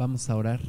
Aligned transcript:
Vamos 0.00 0.30
a 0.30 0.36
orar. 0.36 0.62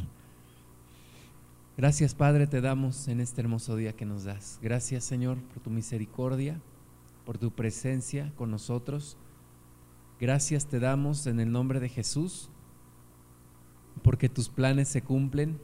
Gracias 1.78 2.14
Padre 2.14 2.48
te 2.48 2.60
damos 2.60 3.07
en 3.07 3.22
este 3.22 3.40
hermoso 3.40 3.77
día 3.77 3.96
que 3.96 4.05
nos 4.05 4.26
das. 4.26 4.60
Gracias 4.62 5.05
Señor 5.05 5.38
por 5.38 5.63
tu 5.63 5.70
misericordia, 5.70 6.59
por 7.25 7.38
tu 7.38 7.49
presencia 7.49 8.33
con 8.36 8.52
nosotros. 8.52 9.15
Gracias 10.20 10.65
te 10.65 10.81
damos 10.81 11.28
en 11.28 11.39
el 11.39 11.49
nombre 11.49 11.79
de 11.79 11.88
Jesús, 11.88 12.49
porque 14.04 14.27
tus 14.27 14.49
planes 14.49 14.89
se 14.89 15.02
cumplen 15.02 15.57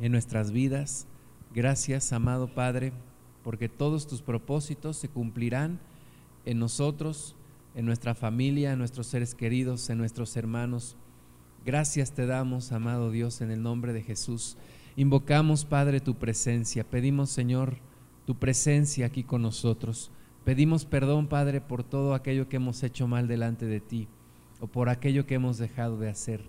en 0.00 0.10
nuestras 0.10 0.50
vidas. 0.50 1.06
Gracias, 1.54 2.12
amado 2.12 2.52
Padre, 2.52 2.92
porque 3.44 3.68
todos 3.68 4.08
tus 4.08 4.22
propósitos 4.22 4.96
se 4.96 5.08
cumplirán 5.08 5.78
en 6.44 6.58
nosotros, 6.58 7.36
en 7.76 7.86
nuestra 7.86 8.16
familia, 8.16 8.72
en 8.72 8.80
nuestros 8.80 9.06
seres 9.06 9.36
queridos, 9.36 9.88
en 9.88 9.98
nuestros 9.98 10.36
hermanos. 10.36 10.96
Gracias 11.66 12.12
te 12.12 12.26
damos, 12.26 12.70
amado 12.70 13.10
Dios, 13.10 13.40
en 13.40 13.50
el 13.50 13.60
nombre 13.60 13.92
de 13.92 14.00
Jesús. 14.00 14.56
Invocamos, 14.94 15.64
Padre, 15.64 15.98
tu 15.98 16.14
presencia. 16.14 16.84
Pedimos, 16.84 17.28
Señor, 17.28 17.78
tu 18.24 18.36
presencia 18.36 19.06
aquí 19.06 19.24
con 19.24 19.42
nosotros. 19.42 20.12
Pedimos 20.44 20.84
perdón, 20.84 21.26
Padre, 21.26 21.60
por 21.60 21.82
todo 21.82 22.14
aquello 22.14 22.48
que 22.48 22.54
hemos 22.54 22.84
hecho 22.84 23.08
mal 23.08 23.26
delante 23.26 23.66
de 23.66 23.80
ti 23.80 24.06
o 24.60 24.68
por 24.68 24.88
aquello 24.88 25.26
que 25.26 25.34
hemos 25.34 25.58
dejado 25.58 25.98
de 25.98 26.08
hacer. 26.08 26.40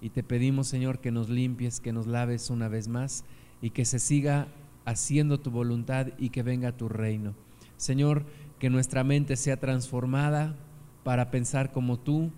Y 0.00 0.10
te 0.10 0.24
pedimos, 0.24 0.66
Señor, 0.66 0.98
que 0.98 1.12
nos 1.12 1.28
limpies, 1.28 1.78
que 1.78 1.92
nos 1.92 2.08
laves 2.08 2.50
una 2.50 2.66
vez 2.66 2.88
más 2.88 3.24
y 3.62 3.70
que 3.70 3.84
se 3.84 4.00
siga 4.00 4.48
haciendo 4.84 5.38
tu 5.38 5.52
voluntad 5.52 6.08
y 6.18 6.30
que 6.30 6.42
venga 6.42 6.76
tu 6.76 6.88
reino. 6.88 7.36
Señor, 7.76 8.26
que 8.58 8.70
nuestra 8.70 9.04
mente 9.04 9.36
sea 9.36 9.56
transformada 9.56 10.56
para 11.04 11.30
pensar 11.30 11.70
como 11.70 11.96
tú, 11.96 12.32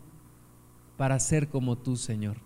para 0.97 1.19
ser 1.21 1.49
como 1.49 1.77
tú, 1.77 1.97
Señor. 1.97 2.39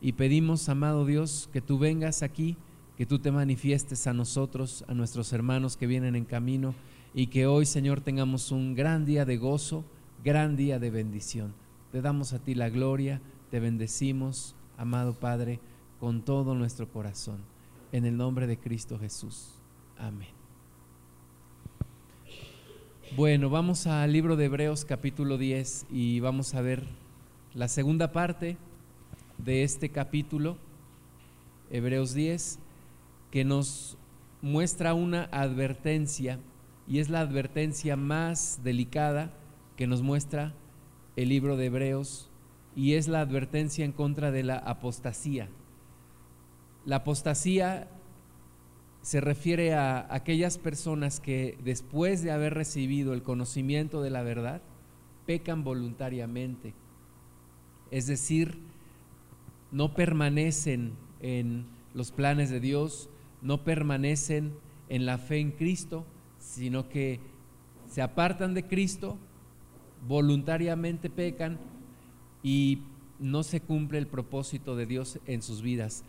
Y 0.00 0.12
pedimos, 0.12 0.68
amado 0.68 1.04
Dios, 1.04 1.48
que 1.52 1.60
tú 1.60 1.78
vengas 1.78 2.22
aquí, 2.22 2.56
que 2.96 3.06
tú 3.06 3.18
te 3.18 3.30
manifiestes 3.30 4.06
a 4.06 4.12
nosotros, 4.12 4.84
a 4.88 4.94
nuestros 4.94 5.32
hermanos 5.32 5.76
que 5.76 5.86
vienen 5.86 6.16
en 6.16 6.24
camino 6.24 6.74
y 7.14 7.28
que 7.28 7.46
hoy, 7.46 7.66
Señor, 7.66 8.00
tengamos 8.00 8.52
un 8.52 8.74
gran 8.74 9.04
día 9.04 9.24
de 9.24 9.36
gozo, 9.36 9.84
gran 10.24 10.56
día 10.56 10.78
de 10.78 10.90
bendición. 10.90 11.54
Te 11.92 12.02
damos 12.02 12.32
a 12.32 12.38
ti 12.38 12.54
la 12.54 12.68
gloria, 12.68 13.20
te 13.50 13.60
bendecimos, 13.60 14.54
amado 14.76 15.14
Padre, 15.14 15.60
con 15.98 16.22
todo 16.22 16.54
nuestro 16.54 16.88
corazón. 16.88 17.40
En 17.92 18.04
el 18.04 18.16
nombre 18.16 18.46
de 18.46 18.58
Cristo 18.58 18.98
Jesús. 18.98 19.54
Amén. 19.98 20.28
Bueno, 23.14 23.48
vamos 23.48 23.86
al 23.86 24.12
libro 24.12 24.36
de 24.36 24.46
Hebreos 24.46 24.84
capítulo 24.84 25.38
10 25.38 25.86
y 25.90 26.20
vamos 26.20 26.54
a 26.54 26.60
ver 26.60 26.84
la 27.56 27.68
segunda 27.68 28.12
parte 28.12 28.58
de 29.38 29.62
este 29.62 29.88
capítulo, 29.88 30.58
Hebreos 31.70 32.12
10, 32.12 32.58
que 33.30 33.46
nos 33.46 33.96
muestra 34.42 34.92
una 34.92 35.24
advertencia 35.32 36.38
y 36.86 36.98
es 36.98 37.08
la 37.08 37.20
advertencia 37.20 37.96
más 37.96 38.60
delicada 38.62 39.32
que 39.74 39.86
nos 39.86 40.02
muestra 40.02 40.52
el 41.16 41.30
libro 41.30 41.56
de 41.56 41.64
Hebreos 41.64 42.30
y 42.74 42.92
es 42.92 43.08
la 43.08 43.22
advertencia 43.22 43.86
en 43.86 43.92
contra 43.92 44.30
de 44.30 44.42
la 44.42 44.58
apostasía. 44.58 45.48
La 46.84 46.96
apostasía 46.96 47.88
se 49.00 49.22
refiere 49.22 49.72
a 49.72 50.06
aquellas 50.14 50.58
personas 50.58 51.20
que 51.20 51.56
después 51.64 52.22
de 52.22 52.32
haber 52.32 52.52
recibido 52.52 53.14
el 53.14 53.22
conocimiento 53.22 54.02
de 54.02 54.10
la 54.10 54.22
verdad, 54.22 54.60
pecan 55.24 55.64
voluntariamente. 55.64 56.74
Es 57.90 58.06
decir, 58.06 58.58
no 59.70 59.94
permanecen 59.94 60.92
en 61.20 61.66
los 61.94 62.12
planes 62.12 62.50
de 62.50 62.60
Dios, 62.60 63.08
no 63.42 63.64
permanecen 63.64 64.52
en 64.88 65.06
la 65.06 65.18
fe 65.18 65.38
en 65.38 65.52
Cristo, 65.52 66.04
sino 66.38 66.88
que 66.88 67.20
se 67.88 68.02
apartan 68.02 68.54
de 68.54 68.66
Cristo, 68.66 69.18
voluntariamente 70.06 71.10
pecan 71.10 71.58
y 72.42 72.82
no 73.18 73.42
se 73.42 73.60
cumple 73.60 73.98
el 73.98 74.06
propósito 74.06 74.76
de 74.76 74.86
Dios 74.86 75.18
en 75.26 75.42
sus 75.42 75.62
vidas. 75.62 76.04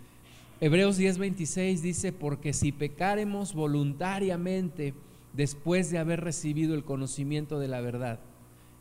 Hebreos 0.59 0.99
10:26 0.99 1.81
dice, 1.81 2.11
porque 2.11 2.53
si 2.53 2.71
pecaremos 2.71 3.53
voluntariamente 3.53 4.93
después 5.33 5.91
de 5.91 5.99
haber 5.99 6.21
recibido 6.21 6.73
el 6.73 6.83
conocimiento 6.83 7.59
de 7.59 7.67
la 7.67 7.81
verdad, 7.81 8.19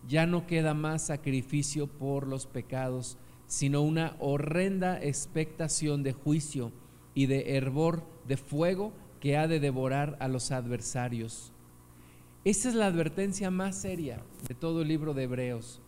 ya 0.08 0.26
no 0.26 0.46
queda 0.46 0.74
más 0.74 1.06
sacrificio 1.06 1.86
por 1.86 2.26
los 2.26 2.46
pecados, 2.46 3.18
sino 3.46 3.82
una 3.82 4.16
horrenda 4.18 5.02
expectación 5.02 6.02
de 6.02 6.12
juicio 6.12 6.72
y 7.14 7.26
de 7.26 7.56
hervor 7.56 8.02
de 8.26 8.36
fuego 8.36 8.92
que 9.20 9.36
ha 9.36 9.48
de 9.48 9.60
devorar 9.60 10.16
a 10.20 10.28
los 10.28 10.52
adversarios. 10.52 11.52
Esa 12.44 12.68
es 12.68 12.74
la 12.74 12.86
advertencia 12.86 13.50
más 13.50 13.76
seria 13.76 14.22
de 14.46 14.54
todo 14.54 14.82
el 14.82 14.88
libro 14.88 15.14
de 15.14 15.24
Hebreos. 15.24 15.80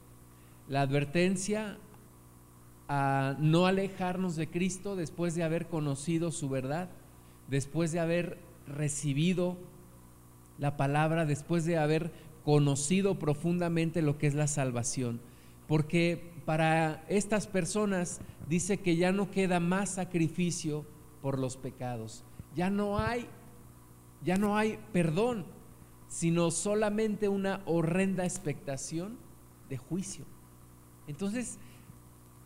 La 0.69 0.83
advertencia 0.83 1.79
a 2.89 3.37
no 3.39 3.67
alejarnos 3.67 4.35
de 4.35 4.49
Cristo 4.49 4.97
después 4.97 5.35
de 5.35 5.45
haber 5.45 5.69
conocido 5.69 6.33
su 6.33 6.49
verdad, 6.49 6.89
después 7.49 7.93
de 7.93 8.01
haber 8.01 8.39
recibido 8.67 9.57
la 10.59 10.77
palabra, 10.77 11.27
después 11.27 11.65
de 11.65 11.79
haber 11.79 12.11
conocido 12.49 13.19
profundamente 13.19 14.01
lo 14.01 14.17
que 14.17 14.27
es 14.27 14.33
la 14.33 14.47
salvación. 14.47 15.21
Porque 15.67 16.33
para 16.47 17.05
estas 17.11 17.47
personas 17.47 18.23
dice 18.49 18.79
que 18.79 18.97
ya 18.97 19.13
no 19.13 19.31
queda 19.31 19.61
más 19.61 19.91
sacrificio 19.91 20.87
por 21.21 21.39
los 21.39 21.59
pecados. 21.59 22.25
Ya 22.57 22.71
no 22.71 22.99
hay 22.99 23.27
ya 24.25 24.39
no 24.39 24.57
hay 24.57 24.79
perdón, 24.95 25.45
sino 26.09 26.51
solamente 26.51 27.29
una 27.29 27.61
horrenda 27.67 28.25
expectación 28.25 29.19
de 29.69 29.77
juicio. 29.77 30.25
Entonces, 31.07 31.59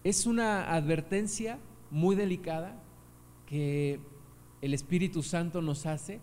es 0.03 0.27
una 0.27 0.75
advertencia 0.75 1.61
muy 1.93 2.17
delicada 2.17 2.75
que 3.47 4.01
el 4.63 4.75
Espíritu 4.75 5.23
Santo 5.23 5.63
nos 5.63 5.87
hace 5.87 6.19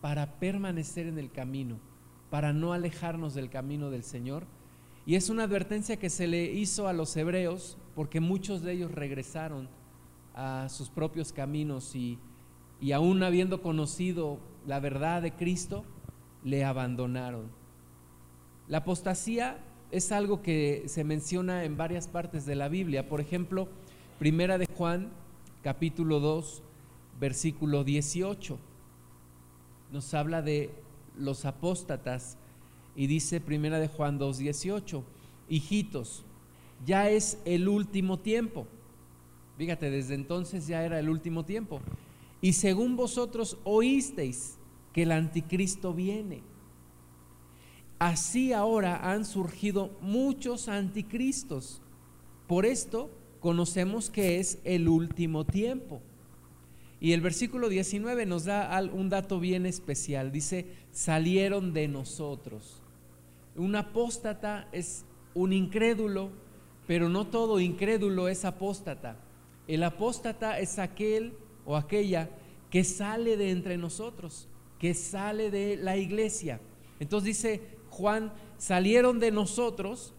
para 0.00 0.38
permanecer 0.38 1.08
en 1.08 1.18
el 1.18 1.32
camino, 1.32 1.80
para 2.30 2.52
no 2.52 2.72
alejarnos 2.72 3.34
del 3.34 3.50
camino 3.50 3.90
del 3.90 4.02
Señor. 4.02 4.44
Y 5.04 5.14
es 5.14 5.30
una 5.30 5.44
advertencia 5.44 5.98
que 5.98 6.10
se 6.10 6.26
le 6.26 6.44
hizo 6.44 6.88
a 6.88 6.92
los 6.92 7.16
hebreos 7.16 7.78
porque 7.94 8.20
muchos 8.20 8.62
de 8.62 8.72
ellos 8.72 8.92
regresaron 8.92 9.68
a 10.34 10.68
sus 10.68 10.90
propios 10.90 11.32
caminos 11.32 11.94
y, 11.94 12.18
y 12.80 12.92
aún 12.92 13.22
habiendo 13.22 13.62
conocido 13.62 14.38
la 14.66 14.80
verdad 14.80 15.22
de 15.22 15.32
Cristo, 15.32 15.84
le 16.44 16.64
abandonaron. 16.64 17.50
La 18.68 18.78
apostasía 18.78 19.58
es 19.90 20.10
algo 20.12 20.42
que 20.42 20.84
se 20.86 21.04
menciona 21.04 21.64
en 21.64 21.76
varias 21.76 22.08
partes 22.08 22.44
de 22.46 22.56
la 22.56 22.68
Biblia. 22.68 23.08
Por 23.08 23.20
ejemplo, 23.20 23.68
Primera 24.18 24.58
de 24.58 24.66
Juan, 24.66 25.10
capítulo 25.62 26.20
2, 26.20 26.62
versículo 27.20 27.84
18. 27.84 28.58
Nos 29.92 30.14
habla 30.14 30.42
de 30.42 30.70
los 31.16 31.44
apóstatas 31.44 32.38
y 32.94 33.06
dice 33.06 33.40
Primera 33.40 33.78
de 33.78 33.88
Juan 33.88 34.18
2, 34.18 34.38
18, 34.38 35.04
hijitos, 35.48 36.24
ya 36.84 37.08
es 37.10 37.38
el 37.44 37.68
último 37.68 38.18
tiempo. 38.18 38.66
Fíjate, 39.56 39.90
desde 39.90 40.14
entonces 40.14 40.66
ya 40.66 40.84
era 40.84 40.98
el 40.98 41.08
último 41.08 41.44
tiempo. 41.44 41.80
Y 42.40 42.52
según 42.52 42.96
vosotros 42.96 43.58
oísteis 43.64 44.58
que 44.92 45.02
el 45.04 45.12
anticristo 45.12 45.94
viene. 45.94 46.42
Así 47.98 48.52
ahora 48.52 49.10
han 49.10 49.24
surgido 49.24 49.96
muchos 50.02 50.68
anticristos. 50.68 51.80
Por 52.46 52.66
esto 52.66 53.10
conocemos 53.40 54.10
que 54.10 54.38
es 54.38 54.58
el 54.64 54.88
último 54.88 55.44
tiempo. 55.44 56.02
Y 57.00 57.12
el 57.12 57.20
versículo 57.20 57.68
19 57.68 58.26
nos 58.26 58.44
da 58.44 58.80
un 58.92 59.08
dato 59.10 59.38
bien 59.38 59.66
especial. 59.66 60.32
Dice, 60.32 60.66
salieron 60.92 61.72
de 61.72 61.88
nosotros. 61.88 62.82
Un 63.54 63.76
apóstata 63.76 64.68
es 64.72 65.04
un 65.34 65.52
incrédulo, 65.52 66.30
pero 66.86 67.08
no 67.08 67.26
todo 67.26 67.60
incrédulo 67.60 68.28
es 68.28 68.44
apóstata. 68.44 69.16
El 69.68 69.82
apóstata 69.82 70.58
es 70.58 70.78
aquel 70.78 71.34
o 71.64 71.76
aquella 71.76 72.30
que 72.70 72.84
sale 72.84 73.36
de 73.36 73.50
entre 73.50 73.76
nosotros, 73.76 74.48
que 74.78 74.94
sale 74.94 75.50
de 75.50 75.76
la 75.76 75.96
iglesia. 75.96 76.60
Entonces 77.00 77.26
dice 77.26 77.60
Juan, 77.90 78.32
salieron 78.56 79.20
de 79.20 79.30
nosotros, 79.30 80.14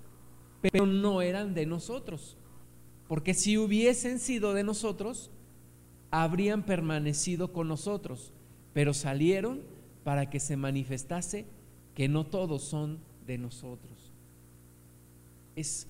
pero 0.62 0.86
no 0.86 1.22
eran 1.22 1.54
de 1.54 1.66
nosotros. 1.66 2.38
Porque 3.08 3.34
si 3.34 3.58
hubiesen 3.58 4.20
sido 4.20 4.54
de 4.54 4.64
nosotros, 4.64 5.32
habrían 6.12 6.64
permanecido 6.64 7.52
con 7.52 7.68
nosotros, 7.68 8.34
pero 8.74 8.94
salieron 8.94 9.62
para 10.04 10.30
que 10.30 10.40
se 10.40 10.56
manifestase 10.56 11.46
que 11.94 12.08
no 12.08 12.26
todos 12.26 12.64
son 12.64 13.00
de 13.26 13.38
nosotros. 13.38 14.14
Es 15.56 15.88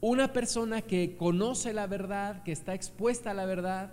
una 0.00 0.32
persona 0.32 0.82
que 0.82 1.16
conoce 1.16 1.72
la 1.72 1.86
verdad, 1.86 2.42
que 2.42 2.52
está 2.52 2.74
expuesta 2.74 3.30
a 3.30 3.34
la 3.34 3.46
verdad, 3.46 3.92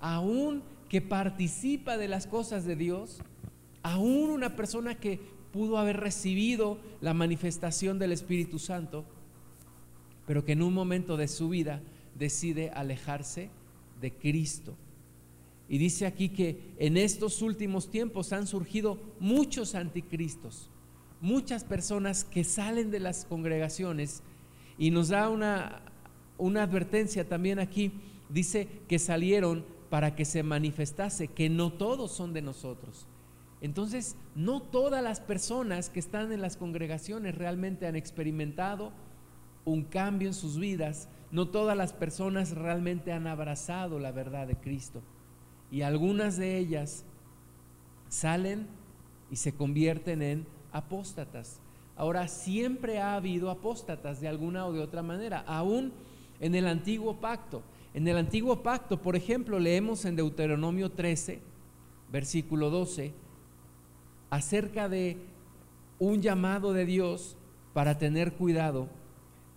aún 0.00 0.62
que 0.88 1.00
participa 1.00 1.96
de 1.96 2.08
las 2.08 2.26
cosas 2.26 2.64
de 2.64 2.76
Dios, 2.76 3.18
aún 3.82 4.30
una 4.30 4.56
persona 4.56 4.94
que 4.94 5.20
pudo 5.52 5.78
haber 5.78 5.98
recibido 5.98 6.78
la 7.00 7.14
manifestación 7.14 7.98
del 7.98 8.12
Espíritu 8.12 8.58
Santo, 8.58 9.04
pero 10.26 10.44
que 10.44 10.52
en 10.52 10.62
un 10.62 10.74
momento 10.74 11.16
de 11.16 11.28
su 11.28 11.48
vida 11.48 11.80
decide 12.14 12.70
alejarse 12.70 13.50
de 14.00 14.12
Cristo. 14.12 14.76
Y 15.72 15.78
dice 15.78 16.04
aquí 16.04 16.28
que 16.28 16.74
en 16.78 16.98
estos 16.98 17.40
últimos 17.40 17.90
tiempos 17.90 18.34
han 18.34 18.46
surgido 18.46 18.98
muchos 19.18 19.74
anticristos, 19.74 20.68
muchas 21.22 21.64
personas 21.64 22.24
que 22.24 22.44
salen 22.44 22.90
de 22.90 23.00
las 23.00 23.24
congregaciones 23.24 24.22
y 24.76 24.90
nos 24.90 25.08
da 25.08 25.30
una, 25.30 25.80
una 26.36 26.64
advertencia 26.64 27.26
también 27.26 27.58
aquí, 27.58 27.90
dice 28.28 28.68
que 28.86 28.98
salieron 28.98 29.64
para 29.88 30.14
que 30.14 30.26
se 30.26 30.42
manifestase 30.42 31.28
que 31.28 31.48
no 31.48 31.72
todos 31.72 32.12
son 32.12 32.34
de 32.34 32.42
nosotros. 32.42 33.06
Entonces, 33.62 34.16
no 34.34 34.60
todas 34.60 35.02
las 35.02 35.20
personas 35.20 35.88
que 35.88 36.00
están 36.00 36.32
en 36.32 36.42
las 36.42 36.58
congregaciones 36.58 37.34
realmente 37.34 37.86
han 37.86 37.96
experimentado 37.96 38.92
un 39.64 39.84
cambio 39.84 40.28
en 40.28 40.34
sus 40.34 40.58
vidas, 40.58 41.08
no 41.30 41.48
todas 41.48 41.78
las 41.78 41.94
personas 41.94 42.50
realmente 42.50 43.10
han 43.10 43.26
abrazado 43.26 43.98
la 43.98 44.12
verdad 44.12 44.46
de 44.46 44.56
Cristo. 44.56 45.02
Y 45.72 45.82
algunas 45.82 46.36
de 46.36 46.58
ellas 46.58 47.04
salen 48.08 48.68
y 49.30 49.36
se 49.36 49.52
convierten 49.52 50.22
en 50.22 50.46
apóstatas. 50.70 51.58
Ahora, 51.96 52.28
siempre 52.28 53.00
ha 53.00 53.16
habido 53.16 53.50
apóstatas 53.50 54.20
de 54.20 54.28
alguna 54.28 54.66
o 54.66 54.72
de 54.72 54.80
otra 54.80 55.02
manera, 55.02 55.42
aún 55.46 55.92
en 56.40 56.54
el 56.54 56.66
antiguo 56.66 57.16
pacto. 57.16 57.62
En 57.94 58.06
el 58.06 58.18
antiguo 58.18 58.62
pacto, 58.62 59.00
por 59.00 59.16
ejemplo, 59.16 59.58
leemos 59.58 60.04
en 60.04 60.16
Deuteronomio 60.16 60.90
13, 60.90 61.40
versículo 62.10 62.68
12, 62.68 63.12
acerca 64.28 64.88
de 64.88 65.16
un 65.98 66.20
llamado 66.20 66.72
de 66.72 66.84
Dios 66.84 67.36
para 67.72 67.96
tener 67.96 68.32
cuidado, 68.34 68.88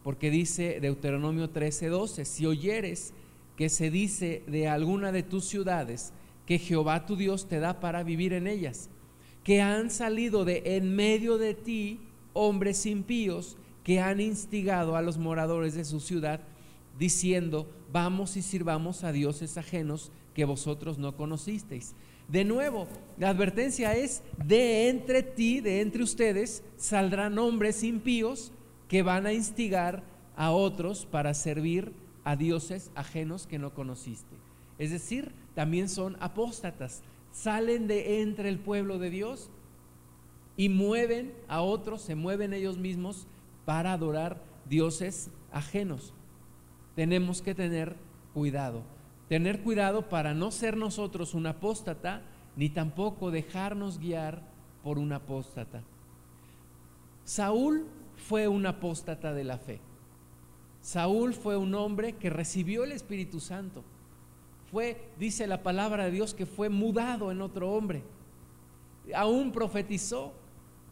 porque 0.04 0.30
dice 0.30 0.80
Deuteronomio 0.80 1.50
13, 1.50 1.90
12, 1.90 2.24
si 2.24 2.46
oyeres 2.46 3.14
que 3.56 3.70
se 3.70 3.90
dice 3.90 4.44
de 4.48 4.68
alguna 4.68 5.12
de 5.12 5.24
tus 5.24 5.46
ciudades 5.46 6.14
que 6.46 6.60
Jehová 6.60 7.06
tu 7.06 7.16
Dios 7.16 7.48
te 7.48 7.60
da 7.60 7.80
para 7.80 8.04
vivir 8.04 8.34
en 8.34 8.48
ellas, 8.48 8.90
que 9.44 9.62
han 9.62 9.90
salido 9.90 10.46
de 10.46 10.62
en 10.66 10.96
medio 10.96 11.38
de 11.38 11.54
ti 11.54 12.00
hombres 12.34 12.86
impíos 12.86 13.58
que 13.84 14.00
han 14.00 14.20
instigado 14.20 14.96
a 14.96 15.02
los 15.02 15.18
moradores 15.18 15.76
de 15.76 15.86
su 15.86 16.00
ciudad, 16.00 16.42
diciendo, 16.98 17.70
vamos 17.92 18.36
y 18.36 18.42
sirvamos 18.42 19.04
a 19.04 19.12
dioses 19.12 19.58
ajenos 19.58 20.12
que 20.34 20.46
vosotros 20.46 20.98
no 20.98 21.16
conocisteis. 21.16 21.96
De 22.28 22.44
nuevo, 22.44 22.88
la 23.18 23.30
advertencia 23.30 23.96
es, 23.96 24.24
de 24.44 24.90
entre 24.90 25.22
ti, 25.22 25.62
de 25.62 25.82
entre 25.82 26.04
ustedes, 26.04 26.64
saldrán 26.78 27.38
hombres 27.38 27.84
impíos 27.84 28.52
que 28.88 29.04
van 29.04 29.28
a 29.28 29.34
instigar 29.34 30.04
a 30.36 30.52
otros 30.52 31.06
para 31.06 31.34
servir 31.34 31.94
a 32.26 32.36
dioses 32.36 32.92
ajenos 32.96 33.48
que 33.48 33.60
no 33.60 33.74
conociste. 33.74 34.36
Es 34.78 34.92
decir, 34.92 35.32
también 35.54 35.88
son 35.88 36.18
apóstatas, 36.20 37.02
salen 37.32 37.88
de 37.88 38.22
entre 38.22 38.50
el 38.50 38.60
pueblo 38.60 39.00
de 39.00 39.10
Dios 39.10 39.50
y 40.58 40.70
mueven 40.70 41.34
a 41.48 41.62
otros, 41.62 42.02
se 42.02 42.16
mueven 42.16 42.54
ellos 42.54 42.78
mismos 42.78 43.28
para 43.64 43.94
adorar 43.94 44.42
dioses 44.68 45.30
ajenos. 45.52 46.14
Tenemos 46.96 47.42
que 47.42 47.56
tener 47.56 47.96
cuidado, 48.34 48.84
tener 49.30 49.62
cuidado 49.62 50.10
para 50.10 50.34
no 50.34 50.52
ser 50.52 50.78
nosotros 50.78 51.34
un 51.34 51.48
apóstata, 51.48 52.22
ni 52.56 52.70
tampoco 52.70 53.32
dejarnos 53.32 54.00
guiar 54.00 54.42
por 54.84 54.98
un 54.98 55.14
apóstata. 55.14 55.84
Saúl 57.24 57.86
fue 58.16 58.48
un 58.48 58.66
apóstata 58.66 59.34
de 59.34 59.44
la 59.44 59.58
fe. 59.58 59.80
Saúl 60.86 61.34
fue 61.34 61.58
un 61.58 61.74
hombre 61.74 62.14
que 62.14 62.30
recibió 62.30 62.84
el 62.84 62.92
Espíritu 62.92 63.40
Santo. 63.40 63.84
Fue, 64.70 65.10
dice 65.18 65.48
la 65.48 65.64
palabra 65.64 66.06
de 66.06 66.12
Dios, 66.12 66.36
que 66.36 66.46
fue 66.46 66.70
mudado 66.70 67.32
en 67.32 67.42
otro 67.42 67.72
hombre. 67.72 68.04
Aún 69.16 69.52
profetizó, 69.52 70.36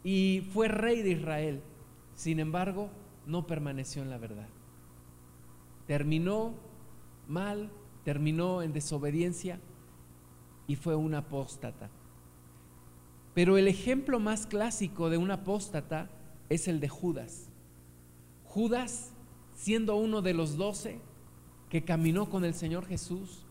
y 0.02 0.48
fue 0.52 0.66
rey 0.66 1.00
de 1.02 1.10
Israel. 1.10 1.62
Sin 2.16 2.40
embargo, 2.40 2.90
no 3.24 3.46
permaneció 3.46 4.02
en 4.02 4.10
la 4.10 4.18
verdad. 4.18 4.48
Terminó 5.86 6.54
mal, 7.28 7.70
terminó 8.02 8.62
en 8.62 8.72
desobediencia 8.72 9.60
y 10.66 10.74
fue 10.74 10.96
un 10.96 11.14
apóstata. 11.14 11.88
Pero 13.32 13.58
el 13.58 13.68
ejemplo 13.68 14.18
más 14.18 14.48
clásico 14.48 15.08
de 15.08 15.18
un 15.18 15.30
apóstata 15.30 16.10
es 16.48 16.66
el 16.66 16.80
de 16.80 16.88
Judas. 16.88 17.48
Judas, 18.42 19.13
siendo 19.64 19.96
uno 19.96 20.20
de 20.20 20.34
los 20.34 20.58
doce 20.58 21.00
que 21.70 21.86
caminó 21.86 22.28
con 22.28 22.44
el 22.44 22.52
Señor 22.52 22.84
Jesús, 22.84 23.46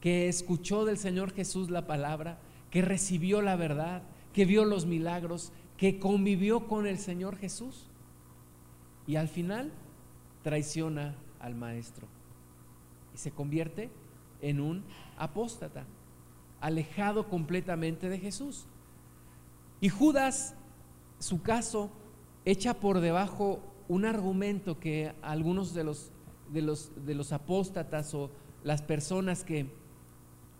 que 0.00 0.28
escuchó 0.28 0.84
del 0.84 0.98
Señor 0.98 1.32
Jesús 1.32 1.68
la 1.68 1.84
palabra, 1.84 2.38
que 2.70 2.80
recibió 2.80 3.42
la 3.42 3.56
verdad, 3.56 4.04
que 4.32 4.44
vio 4.44 4.64
los 4.64 4.86
milagros, 4.86 5.50
que 5.76 5.98
convivió 5.98 6.68
con 6.68 6.86
el 6.86 6.96
Señor 6.96 7.34
Jesús 7.38 7.88
y 9.08 9.16
al 9.16 9.26
final 9.26 9.72
traiciona 10.44 11.16
al 11.40 11.56
maestro 11.56 12.06
y 13.12 13.18
se 13.18 13.32
convierte 13.32 13.90
en 14.42 14.60
un 14.60 14.84
apóstata, 15.18 15.86
alejado 16.60 17.28
completamente 17.28 18.08
de 18.08 18.20
Jesús. 18.20 18.68
Y 19.80 19.88
Judas, 19.88 20.54
su 21.18 21.42
caso, 21.42 21.90
echa 22.44 22.74
por 22.74 23.00
debajo 23.00 23.71
un 23.92 24.06
argumento 24.06 24.80
que 24.80 25.12
algunos 25.20 25.74
de 25.74 25.84
los, 25.84 26.10
de 26.50 26.62
los, 26.62 26.90
de 27.04 27.14
los 27.14 27.30
apóstatas 27.30 28.14
o 28.14 28.30
las 28.64 28.80
personas 28.80 29.44
que 29.44 29.66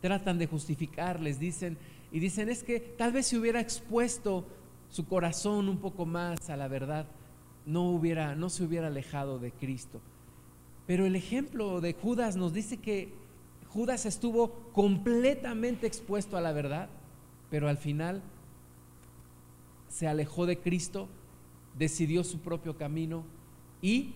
tratan 0.02 0.38
de 0.38 0.46
justificar 0.46 1.19
les 1.19 1.38
dicen, 1.38 1.79
y 2.11 2.20
dicen 2.20 2.50
es 2.50 2.62
que 2.62 2.79
tal 2.79 3.11
vez 3.11 3.29
se 3.29 3.38
hubiera 3.38 3.58
expuesto 3.58 4.44
su 4.90 5.06
corazón 5.06 5.70
un 5.70 5.79
poco 5.79 6.05
más 6.05 6.50
a 6.50 6.58
la 6.58 6.69
verdad, 6.69 7.06
no, 7.64 7.88
hubiera, 7.90 8.34
no 8.34 8.50
se 8.50 8.64
hubiera 8.64 8.88
alejado 8.88 9.38
de 9.38 9.50
Cristo. 9.50 10.02
Pero 10.87 11.06
el 11.06 11.17
ejemplo 11.17 11.81
de 11.81 11.94
Judas 11.94 12.37
nos 12.37 12.52
dice 12.52 12.76
que 12.76 13.14
Judas 13.70 14.05
estuvo 14.05 14.51
completamente 14.74 15.86
expuesto 15.86 16.36
a 16.36 16.43
la 16.43 16.53
verdad, 16.53 16.91
pero 17.48 17.70
al 17.70 17.79
final 17.79 18.20
se 19.89 20.06
alejó 20.06 20.44
de 20.44 20.58
Cristo, 20.58 21.08
decidió 21.79 22.24
su 22.24 22.41
propio 22.41 22.76
camino 22.76 23.24
y, 23.81 24.14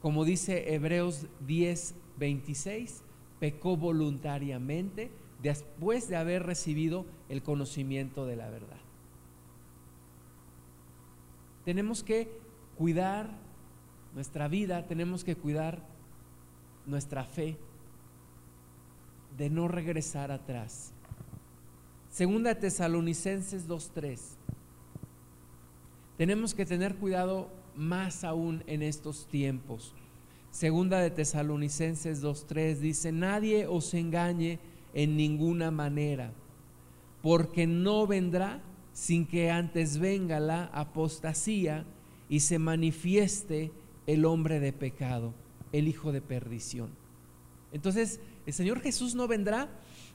como 0.00 0.24
dice 0.24 0.74
Hebreos 0.74 1.26
10, 1.46 1.94
26, 2.18 3.02
pecó 3.40 3.76
voluntariamente 3.76 5.10
después 5.42 6.08
de 6.08 6.16
haber 6.16 6.44
recibido 6.44 7.04
el 7.28 7.42
conocimiento 7.42 8.26
de 8.26 8.36
la 8.36 8.50
verdad. 8.50 8.78
Tenemos 11.64 12.02
que 12.02 12.30
cuidar 12.76 13.30
nuestra 14.14 14.48
vida, 14.48 14.86
tenemos 14.86 15.24
que 15.24 15.36
cuidar 15.36 15.82
nuestra 16.86 17.24
fe 17.24 17.56
de 19.36 19.50
no 19.50 19.68
regresar 19.68 20.30
atrás. 20.30 20.92
Segunda 22.10 22.54
Tesalonicenses 22.54 23.68
2.3. 23.68 24.20
Tenemos 26.16 26.54
que 26.54 26.66
tener 26.66 26.96
cuidado 26.96 27.50
más 27.74 28.24
aún 28.24 28.62
en 28.66 28.82
estos 28.82 29.26
tiempos. 29.26 29.94
Segunda 30.50 31.00
de 31.00 31.10
Tesalonicenses 31.10 32.22
2.3 32.22 32.76
dice, 32.76 33.10
nadie 33.10 33.66
os 33.66 33.92
engañe 33.94 34.60
en 34.94 35.16
ninguna 35.16 35.72
manera, 35.72 36.32
porque 37.22 37.66
no 37.66 38.06
vendrá 38.06 38.62
sin 38.92 39.26
que 39.26 39.50
antes 39.50 39.98
venga 39.98 40.38
la 40.38 40.66
apostasía 40.66 41.84
y 42.28 42.40
se 42.40 42.60
manifieste 42.60 43.72
el 44.06 44.24
hombre 44.24 44.60
de 44.60 44.72
pecado, 44.72 45.34
el 45.72 45.88
hijo 45.88 46.12
de 46.12 46.20
perdición. 46.20 46.90
Entonces, 47.72 48.20
el 48.46 48.52
Señor 48.52 48.80
Jesús 48.80 49.16
no 49.16 49.26
vendrá 49.26 49.68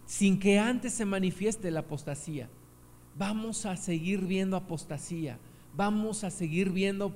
sin 0.05 0.39
que 0.39 0.57
antes 0.57 0.93
se 0.93 1.03
manifieste 1.03 1.69
la 1.71 1.81
apostasía. 1.81 2.47
Vamos 3.17 3.65
a 3.65 3.75
seguir 3.75 4.21
viendo 4.21 4.55
apostasía, 4.55 5.37
vamos 5.79 6.25
a 6.25 6.29
seguir 6.29 6.71
viendo 6.71 7.15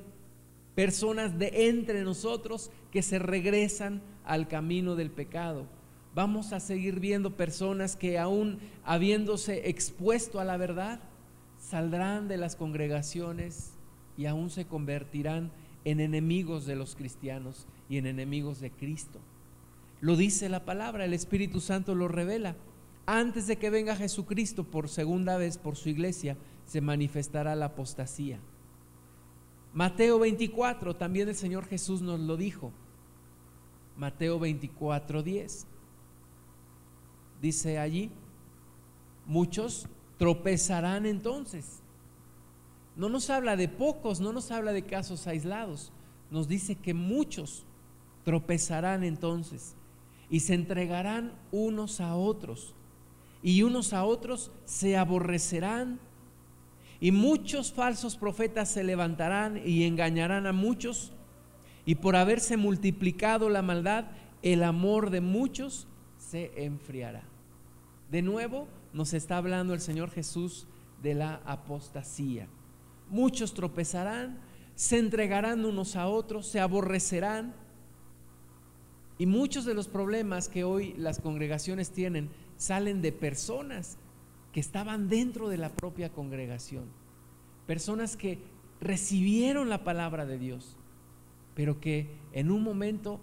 personas 0.73 1.37
de 1.37 1.67
entre 1.67 2.05
nosotros 2.05 2.71
que 2.91 3.01
se 3.01 3.19
regresan 3.19 4.01
al 4.23 4.47
camino 4.47 4.95
del 4.95 5.11
pecado. 5.11 5.65
Vamos 6.15 6.53
a 6.53 6.61
seguir 6.61 7.01
viendo 7.01 7.35
personas 7.35 7.97
que 7.97 8.17
aún 8.17 8.59
habiéndose 8.85 9.67
expuesto 9.69 10.39
a 10.39 10.45
la 10.45 10.55
verdad, 10.55 11.01
saldrán 11.59 12.29
de 12.29 12.37
las 12.37 12.55
congregaciones 12.55 13.73
y 14.15 14.27
aún 14.27 14.49
se 14.49 14.63
convertirán 14.63 15.51
en 15.83 15.99
enemigos 15.99 16.65
de 16.65 16.77
los 16.77 16.95
cristianos 16.95 17.67
y 17.89 17.97
en 17.97 18.05
enemigos 18.05 18.61
de 18.61 18.71
Cristo. 18.71 19.19
Lo 19.99 20.15
dice 20.15 20.47
la 20.47 20.63
palabra, 20.63 21.03
el 21.03 21.13
Espíritu 21.13 21.59
Santo 21.59 21.95
lo 21.95 22.07
revela. 22.07 22.55
Antes 23.07 23.45
de 23.45 23.57
que 23.57 23.69
venga 23.69 23.97
Jesucristo 23.97 24.63
por 24.63 24.87
segunda 24.87 25.35
vez 25.35 25.57
por 25.57 25.75
su 25.75 25.89
iglesia, 25.89 26.37
se 26.65 26.79
manifestará 26.79 27.57
la 27.57 27.65
apostasía. 27.65 28.39
Mateo 29.73 30.19
24, 30.19 30.95
también 30.95 31.29
el 31.29 31.35
Señor 31.35 31.65
Jesús 31.65 32.01
nos 32.01 32.19
lo 32.19 32.37
dijo. 32.37 32.71
Mateo 33.97 34.39
24, 34.39 35.23
10. 35.23 35.67
Dice 37.41 37.79
allí, 37.79 38.11
muchos 39.25 39.87
tropezarán 40.17 41.05
entonces. 41.05 41.81
No 42.95 43.09
nos 43.09 43.29
habla 43.29 43.55
de 43.55 43.67
pocos, 43.67 44.19
no 44.19 44.31
nos 44.31 44.51
habla 44.51 44.71
de 44.71 44.85
casos 44.85 45.25
aislados, 45.25 45.91
nos 46.29 46.47
dice 46.47 46.75
que 46.75 46.93
muchos 46.93 47.65
tropezarán 48.23 49.03
entonces 49.03 49.75
y 50.29 50.41
se 50.41 50.53
entregarán 50.53 51.33
unos 51.51 51.99
a 51.99 52.15
otros 52.15 52.75
y 53.41 53.63
unos 53.63 53.93
a 53.93 54.05
otros 54.05 54.51
se 54.65 54.95
aborrecerán 54.95 55.99
y 57.03 57.11
muchos 57.11 57.73
falsos 57.73 58.15
profetas 58.15 58.69
se 58.71 58.81
levantarán 58.81 59.59
y 59.65 59.83
engañarán 59.83 60.47
a 60.47 60.53
muchos 60.53 61.11
y 61.85 61.95
por 61.95 62.15
haberse 62.15 62.55
multiplicado 62.55 63.49
la 63.49 63.61
maldad, 63.61 64.05
el 64.41 64.63
amor 64.63 65.09
de 65.09 65.19
muchos 65.19 65.85
se 66.17 66.53
enfriará. 66.63 67.23
De 68.09 68.21
nuevo 68.21 68.69
nos 68.93 69.13
está 69.13 69.35
hablando 69.35 69.73
el 69.73 69.81
Señor 69.81 70.11
Jesús 70.11 70.65
de 71.01 71.13
la 71.13 71.41
apostasía. 71.43 72.47
Muchos 73.09 73.53
tropezarán, 73.53 74.39
se 74.75 74.97
entregarán 74.97 75.65
unos 75.65 75.97
a 75.97 76.07
otros, 76.07 76.47
se 76.47 76.61
aborrecerán. 76.61 77.53
Y 79.17 79.25
muchos 79.25 79.65
de 79.65 79.73
los 79.73 79.89
problemas 79.89 80.47
que 80.47 80.63
hoy 80.63 80.93
las 80.97 81.19
congregaciones 81.19 81.91
tienen 81.91 82.29
salen 82.55 83.01
de 83.01 83.11
personas 83.11 83.97
que 84.53 84.59
estaban 84.59 85.09
dentro 85.09 85.49
de 85.49 85.57
la 85.57 85.69
propia 85.69 86.09
congregación. 86.09 86.85
Personas 87.65 88.15
que 88.15 88.37
recibieron 88.79 89.67
la 89.67 89.83
palabra 89.83 90.25
de 90.25 90.37
Dios, 90.37 90.77
pero 91.55 91.81
que 91.81 92.15
en 92.31 92.51
un 92.51 92.63
momento 92.63 93.19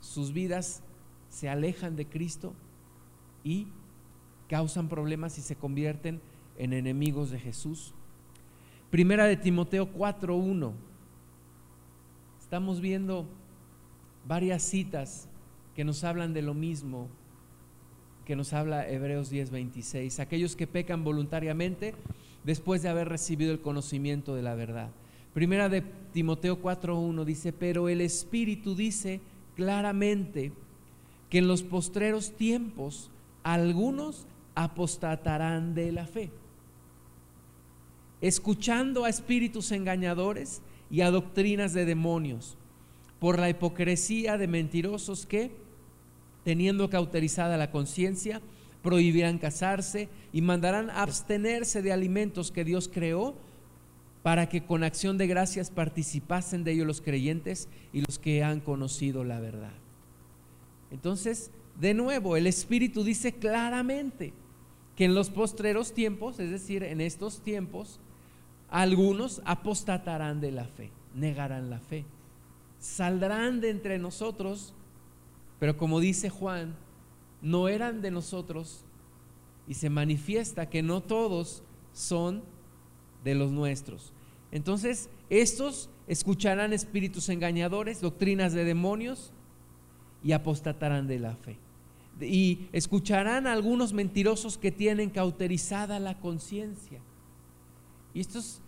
sus 0.00 0.32
vidas 0.32 0.82
se 1.30 1.48
alejan 1.48 1.96
de 1.96 2.06
Cristo 2.06 2.52
y 3.42 3.68
causan 4.48 4.88
problemas 4.88 5.38
y 5.38 5.40
se 5.40 5.56
convierten 5.56 6.20
en 6.58 6.72
enemigos 6.72 7.30
de 7.30 7.38
Jesús. 7.38 7.94
Primera 8.90 9.24
de 9.24 9.36
Timoteo 9.36 9.92
4.1. 9.92 10.72
Estamos 12.40 12.80
viendo 12.80 13.26
varias 14.26 14.62
citas 14.62 15.28
que 15.74 15.84
nos 15.84 16.04
hablan 16.04 16.32
de 16.32 16.42
lo 16.42 16.54
mismo 16.54 17.08
que 18.26 18.36
nos 18.36 18.52
habla 18.52 18.88
Hebreos 18.90 19.30
10:26. 19.30 20.18
Aquellos 20.20 20.56
que 20.56 20.66
pecan 20.66 21.04
voluntariamente 21.04 21.94
después 22.44 22.82
de 22.82 22.88
haber 22.88 23.08
recibido 23.08 23.52
el 23.52 23.60
conocimiento 23.60 24.34
de 24.34 24.42
la 24.42 24.54
verdad. 24.54 24.90
Primera 25.32 25.68
de 25.68 25.82
Timoteo 26.12 26.60
4.1 26.60 27.24
dice, 27.24 27.52
pero 27.52 27.88
el 27.88 28.00
Espíritu 28.00 28.74
dice 28.74 29.20
claramente 29.54 30.52
que 31.30 31.38
en 31.38 31.48
los 31.48 31.62
postreros 31.62 32.32
tiempos 32.32 33.10
algunos 33.42 34.26
apostatarán 34.54 35.74
de 35.74 35.92
la 35.92 36.06
fe, 36.06 36.30
escuchando 38.20 39.04
a 39.04 39.10
espíritus 39.10 39.70
engañadores 39.72 40.62
y 40.90 41.02
a 41.02 41.10
doctrinas 41.10 41.74
de 41.74 41.84
demonios, 41.84 42.56
por 43.20 43.38
la 43.38 43.50
hipocresía 43.50 44.38
de 44.38 44.46
mentirosos 44.46 45.26
que, 45.26 45.50
teniendo 46.46 46.88
cauterizada 46.88 47.56
la 47.56 47.72
conciencia, 47.72 48.40
prohibirán 48.80 49.38
casarse 49.38 50.08
y 50.32 50.42
mandarán 50.42 50.90
abstenerse 50.90 51.82
de 51.82 51.92
alimentos 51.92 52.52
que 52.52 52.64
Dios 52.64 52.88
creó 52.88 53.34
para 54.22 54.48
que 54.48 54.64
con 54.64 54.84
acción 54.84 55.18
de 55.18 55.26
gracias 55.26 55.72
participasen 55.72 56.62
de 56.62 56.70
ellos 56.70 56.86
los 56.86 57.00
creyentes 57.00 57.68
y 57.92 58.02
los 58.02 58.20
que 58.20 58.44
han 58.44 58.60
conocido 58.60 59.24
la 59.24 59.40
verdad. 59.40 59.72
Entonces, 60.92 61.50
de 61.80 61.94
nuevo, 61.94 62.36
el 62.36 62.46
Espíritu 62.46 63.02
dice 63.02 63.32
claramente, 63.32 64.32
que 64.94 65.06
en 65.06 65.16
los 65.16 65.30
postreros 65.30 65.94
tiempos, 65.94 66.38
es 66.38 66.52
decir, 66.52 66.84
en 66.84 67.00
estos 67.00 67.40
tiempos, 67.40 67.98
algunos 68.70 69.42
apostatarán 69.44 70.40
de 70.40 70.52
la 70.52 70.66
fe, 70.66 70.92
negarán 71.12 71.70
la 71.70 71.80
fe, 71.80 72.04
saldrán 72.78 73.60
de 73.60 73.70
entre 73.70 73.98
nosotros, 73.98 74.75
pero 75.58 75.76
como 75.76 76.00
dice 76.00 76.30
Juan, 76.30 76.76
no 77.42 77.68
eran 77.68 78.02
de 78.02 78.10
nosotros 78.10 78.84
y 79.68 79.74
se 79.74 79.90
manifiesta 79.90 80.68
que 80.68 80.82
no 80.82 81.02
todos 81.02 81.62
son 81.92 82.42
de 83.24 83.34
los 83.34 83.52
nuestros. 83.52 84.12
Entonces, 84.52 85.10
estos 85.30 85.90
escucharán 86.06 86.72
espíritus 86.72 87.28
engañadores, 87.28 88.00
doctrinas 88.00 88.52
de 88.52 88.64
demonios 88.64 89.32
y 90.22 90.32
apostatarán 90.32 91.06
de 91.06 91.18
la 91.18 91.36
fe 91.36 91.58
y 92.20 92.68
escucharán 92.72 93.46
a 93.46 93.52
algunos 93.52 93.92
mentirosos 93.92 94.56
que 94.56 94.72
tienen 94.72 95.10
cauterizada 95.10 96.00
la 96.00 96.18
conciencia. 96.18 97.00
Y 98.14 98.20
esto 98.20 98.38
es 98.38 98.60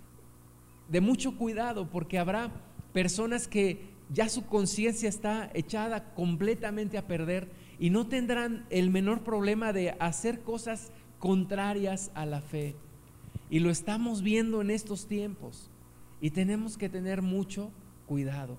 de 0.88 1.00
mucho 1.00 1.36
cuidado 1.36 1.88
porque 1.88 2.18
habrá 2.18 2.50
personas 2.92 3.48
que 3.48 3.80
ya 4.12 4.28
su 4.28 4.46
conciencia 4.46 5.08
está 5.08 5.50
echada 5.54 6.14
completamente 6.14 6.98
a 6.98 7.06
perder 7.06 7.50
y 7.78 7.90
no 7.90 8.06
tendrán 8.06 8.66
el 8.70 8.90
menor 8.90 9.22
problema 9.22 9.72
de 9.72 9.90
hacer 10.00 10.40
cosas 10.40 10.90
contrarias 11.18 12.10
a 12.14 12.26
la 12.26 12.40
fe. 12.40 12.76
Y 13.50 13.60
lo 13.60 13.70
estamos 13.70 14.22
viendo 14.22 14.60
en 14.60 14.70
estos 14.70 15.06
tiempos 15.06 15.70
y 16.20 16.30
tenemos 16.30 16.76
que 16.76 16.88
tener 16.88 17.22
mucho 17.22 17.70
cuidado 18.06 18.58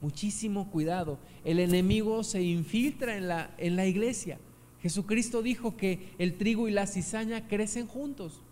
muchísimo 0.00 0.70
cuidado. 0.70 1.18
El 1.44 1.58
enemigo 1.58 2.24
se 2.24 2.42
infiltra 2.42 3.16
en 3.16 3.28
la, 3.28 3.54
en 3.58 3.76
la 3.76 3.86
iglesia. 3.86 4.38
Jesucristo 4.80 5.42
dijo 5.42 5.76
que 5.76 6.14
el 6.18 6.36
trigo 6.38 6.68
y 6.68 6.72
la 6.72 6.86
cizaña 6.86 7.48
crecen 7.48 7.86
juntos. 7.86 8.42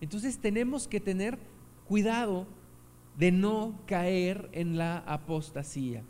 Entonces 0.00 0.38
tenemos 0.38 0.88
que 0.88 1.00
tener 1.00 1.38
cuidado 1.86 2.46
de 3.16 3.32
no 3.32 3.80
caer 3.86 4.48
en 4.52 4.76
la 4.76 4.98
apostasía. 4.98 6.02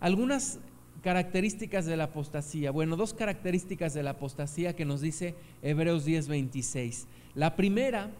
Algunas 0.00 0.60
características 1.02 1.86
de 1.86 1.96
la 1.96 2.04
apostasía. 2.04 2.70
Bueno, 2.70 2.96
dos 2.96 3.14
características 3.14 3.94
de 3.94 4.02
la 4.02 4.10
apostasía 4.10 4.74
que 4.74 4.84
nos 4.84 5.00
dice 5.00 5.34
Hebreos 5.62 6.04
10:26. 6.04 7.06
La 7.34 7.56
primera 7.56 8.10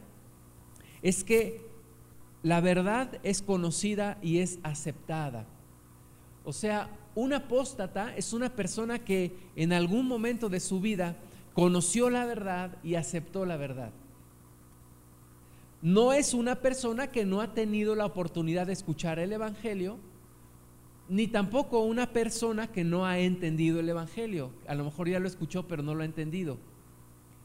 es 1.02 1.24
que 1.24 1.60
la 2.42 2.60
verdad 2.60 3.18
es 3.22 3.42
conocida 3.42 4.18
y 4.22 4.38
es 4.38 4.58
aceptada. 4.62 5.46
O 6.44 6.52
sea, 6.52 6.88
un 7.14 7.32
apóstata 7.32 8.14
es 8.16 8.32
una 8.32 8.54
persona 8.54 9.00
que 9.00 9.32
en 9.56 9.72
algún 9.72 10.06
momento 10.06 10.48
de 10.48 10.60
su 10.60 10.80
vida 10.80 11.16
conoció 11.52 12.10
la 12.10 12.24
verdad 12.24 12.78
y 12.84 12.94
aceptó 12.94 13.44
la 13.44 13.56
verdad. 13.56 13.90
No 15.80 16.12
es 16.12 16.34
una 16.34 16.56
persona 16.56 17.10
que 17.10 17.24
no 17.24 17.40
ha 17.40 17.54
tenido 17.54 17.94
la 17.94 18.06
oportunidad 18.06 18.66
de 18.66 18.72
escuchar 18.72 19.18
el 19.18 19.32
Evangelio, 19.32 19.98
ni 21.08 21.28
tampoco 21.28 21.80
una 21.80 22.12
persona 22.12 22.66
que 22.66 22.84
no 22.84 23.06
ha 23.06 23.18
entendido 23.18 23.80
el 23.80 23.88
Evangelio. 23.88 24.50
A 24.66 24.74
lo 24.74 24.84
mejor 24.84 25.08
ya 25.08 25.20
lo 25.20 25.28
escuchó, 25.28 25.66
pero 25.68 25.82
no 25.82 25.94
lo 25.94 26.02
ha 26.02 26.06
entendido. 26.06 26.58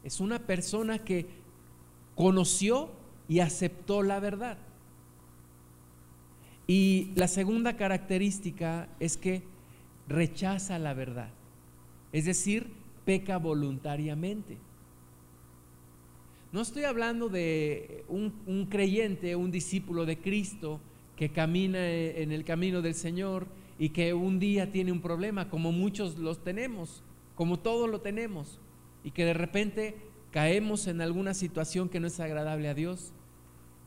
Es 0.02 0.20
una 0.20 0.40
persona 0.40 0.98
que 0.98 1.26
conoció 2.14 2.90
y 3.28 3.40
aceptó 3.40 4.02
la 4.02 4.20
verdad. 4.20 4.58
Y 6.66 7.12
la 7.14 7.28
segunda 7.28 7.76
característica 7.76 8.88
es 8.98 9.16
que 9.16 9.42
rechaza 10.08 10.78
la 10.78 10.94
verdad, 10.94 11.30
es 12.12 12.24
decir, 12.24 12.72
peca 13.04 13.38
voluntariamente. 13.38 14.58
No 16.54 16.60
estoy 16.60 16.84
hablando 16.84 17.28
de 17.28 18.04
un, 18.06 18.68
creyente, 18.70 19.34
un 19.34 19.50
discípulo 19.50 20.06
de 20.06 20.18
Cristo 20.18 20.80
que 21.16 21.30
camina 21.30 21.84
en 21.90 22.30
el 22.30 22.44
camino 22.44 22.80
del 22.80 22.94
Señor 22.94 23.48
y 23.76 23.88
que 23.88 24.14
un 24.14 24.38
día 24.38 24.70
tiene 24.70 24.92
un 24.92 25.00
problema, 25.00 25.50
como 25.50 25.72
muchos 25.72 26.16
los 26.16 26.44
tenemos, 26.44 27.02
como 27.34 27.58
todos 27.58 27.90
lo 27.90 28.02
tenemos, 28.02 28.60
y 29.02 29.10
que 29.10 29.24
de 29.24 29.34
repente 29.34 29.96
caemos 30.30 30.86
en 30.86 31.00
alguna 31.00 31.34
situación 31.34 31.88
que 31.88 31.98
no 31.98 32.06
es 32.06 32.20
agradable 32.20 32.68
a 32.68 32.74
Dios. 32.74 33.12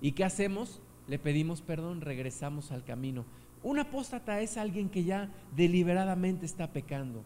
¿Y 0.01 0.11
qué 0.11 0.25
hacemos? 0.25 0.81
le 1.07 1.19
pedimos 1.19 1.61
perdón, 1.61 2.01
regresamos 2.01 2.73
al 2.73 2.83
camino. 2.83 3.23
Un 3.63 3.79
apóstata 3.79 4.41
es 4.41 4.57
alguien 4.57 4.89
que 4.89 5.05
ya 5.05 5.31
deliberadamente 5.55 6.45
está 6.45 6.73
pecando, 6.73 7.23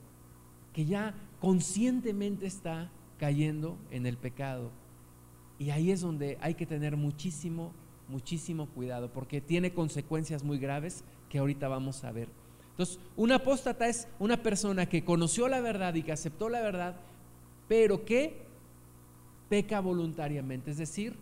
que 0.71 0.85
ya 0.85 1.15
conscientemente 1.39 2.45
está 2.45 2.91
cayendo 3.17 3.79
en 3.89 4.05
el 4.05 4.17
pecado. 4.17 4.69
Y 5.61 5.69
ahí 5.69 5.91
es 5.91 6.01
donde 6.01 6.39
hay 6.41 6.55
que 6.55 6.65
tener 6.65 6.97
muchísimo, 6.97 7.71
muchísimo 8.07 8.65
cuidado, 8.69 9.13
porque 9.13 9.41
tiene 9.41 9.75
consecuencias 9.75 10.43
muy 10.43 10.57
graves 10.57 11.03
que 11.29 11.37
ahorita 11.37 11.67
vamos 11.67 12.03
a 12.03 12.11
ver. 12.11 12.29
Entonces, 12.71 12.99
un 13.15 13.31
apóstata 13.31 13.87
es 13.87 14.07
una 14.17 14.41
persona 14.41 14.87
que 14.87 15.05
conoció 15.05 15.47
la 15.47 15.61
verdad 15.61 15.93
y 15.93 16.01
que 16.01 16.11
aceptó 16.11 16.49
la 16.49 16.61
verdad, 16.61 16.95
pero 17.67 18.03
que 18.05 18.41
peca 19.49 19.81
voluntariamente, 19.81 20.71
es 20.71 20.79
decir, 20.79 21.15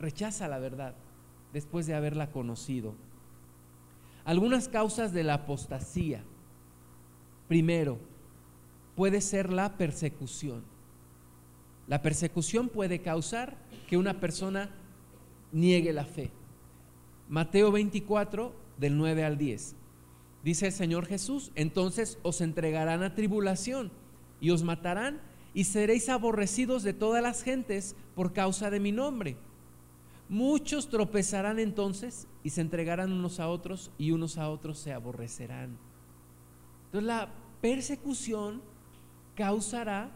rechaza 0.00 0.48
la 0.48 0.58
verdad 0.58 0.96
después 1.52 1.86
de 1.86 1.94
haberla 1.94 2.32
conocido. 2.32 2.96
Algunas 4.24 4.66
causas 4.66 5.12
de 5.12 5.22
la 5.22 5.34
apostasía. 5.34 6.24
Primero, 7.46 8.00
puede 8.96 9.20
ser 9.20 9.52
la 9.52 9.76
persecución. 9.76 10.64
La 11.90 12.02
persecución 12.02 12.68
puede 12.68 13.00
causar 13.00 13.56
que 13.88 13.96
una 13.96 14.20
persona 14.20 14.70
niegue 15.50 15.92
la 15.92 16.04
fe. 16.04 16.30
Mateo 17.28 17.72
24, 17.72 18.54
del 18.78 18.96
9 18.96 19.24
al 19.24 19.36
10. 19.36 19.74
Dice 20.44 20.66
el 20.66 20.72
Señor 20.72 21.06
Jesús, 21.06 21.50
entonces 21.56 22.20
os 22.22 22.42
entregarán 22.42 23.02
a 23.02 23.16
tribulación 23.16 23.90
y 24.40 24.50
os 24.50 24.62
matarán 24.62 25.20
y 25.52 25.64
seréis 25.64 26.08
aborrecidos 26.08 26.84
de 26.84 26.92
todas 26.92 27.24
las 27.24 27.42
gentes 27.42 27.96
por 28.14 28.32
causa 28.32 28.70
de 28.70 28.78
mi 28.78 28.92
nombre. 28.92 29.36
Muchos 30.28 30.90
tropezarán 30.90 31.58
entonces 31.58 32.28
y 32.44 32.50
se 32.50 32.60
entregarán 32.60 33.10
unos 33.12 33.40
a 33.40 33.48
otros 33.48 33.90
y 33.98 34.12
unos 34.12 34.38
a 34.38 34.48
otros 34.48 34.78
se 34.78 34.92
aborrecerán. 34.92 35.76
Entonces 36.84 37.08
la 37.08 37.32
persecución 37.60 38.62
causará 39.34 40.12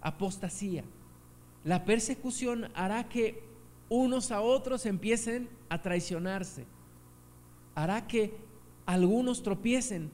apostasía. 0.00 0.84
La 1.64 1.84
persecución 1.84 2.70
hará 2.74 3.08
que 3.08 3.42
unos 3.88 4.30
a 4.30 4.40
otros 4.40 4.86
empiecen 4.86 5.48
a 5.68 5.80
traicionarse. 5.82 6.64
Hará 7.74 8.06
que 8.06 8.34
algunos 8.86 9.42
tropiecen. 9.42 10.10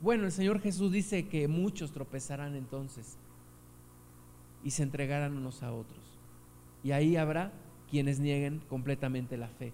Bueno, 0.00 0.24
el 0.24 0.32
Señor 0.32 0.60
Jesús 0.60 0.92
dice 0.92 1.28
que 1.28 1.48
muchos 1.48 1.92
tropezarán 1.92 2.54
entonces 2.54 3.16
y 4.62 4.70
se 4.70 4.82
entregarán 4.82 5.36
unos 5.36 5.62
a 5.62 5.72
otros. 5.72 6.00
Y 6.82 6.92
ahí 6.92 7.16
habrá 7.16 7.52
quienes 7.90 8.18
nieguen 8.18 8.60
completamente 8.68 9.36
la 9.36 9.48
fe. 9.48 9.72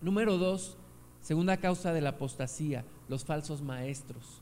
Número 0.00 0.38
dos, 0.38 0.76
segunda 1.20 1.56
causa 1.56 1.92
de 1.92 2.00
la 2.00 2.10
apostasía, 2.10 2.84
los 3.08 3.24
falsos 3.24 3.62
maestros. 3.62 4.40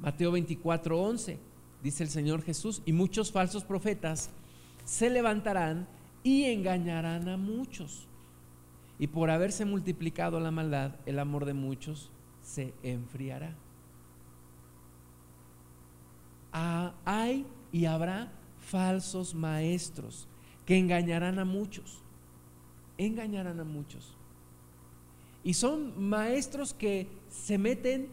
Mateo 0.00 0.32
24, 0.32 1.00
11, 1.00 1.38
dice 1.82 2.02
el 2.02 2.10
Señor 2.10 2.42
Jesús, 2.42 2.82
y 2.84 2.92
muchos 2.92 3.30
falsos 3.30 3.64
profetas 3.64 4.30
se 4.90 5.08
levantarán 5.08 5.86
y 6.24 6.46
engañarán 6.46 7.28
a 7.28 7.36
muchos. 7.36 8.08
Y 8.98 9.06
por 9.06 9.30
haberse 9.30 9.64
multiplicado 9.64 10.40
la 10.40 10.50
maldad, 10.50 10.96
el 11.06 11.20
amor 11.20 11.44
de 11.44 11.54
muchos 11.54 12.10
se 12.42 12.74
enfriará. 12.82 13.54
Ah, 16.52 16.92
hay 17.04 17.46
y 17.70 17.84
habrá 17.84 18.32
falsos 18.58 19.32
maestros 19.32 20.26
que 20.66 20.76
engañarán 20.76 21.38
a 21.38 21.44
muchos. 21.44 22.02
Engañarán 22.98 23.60
a 23.60 23.64
muchos. 23.64 24.16
Y 25.44 25.54
son 25.54 26.02
maestros 26.02 26.74
que 26.74 27.06
se 27.28 27.58
meten 27.58 28.08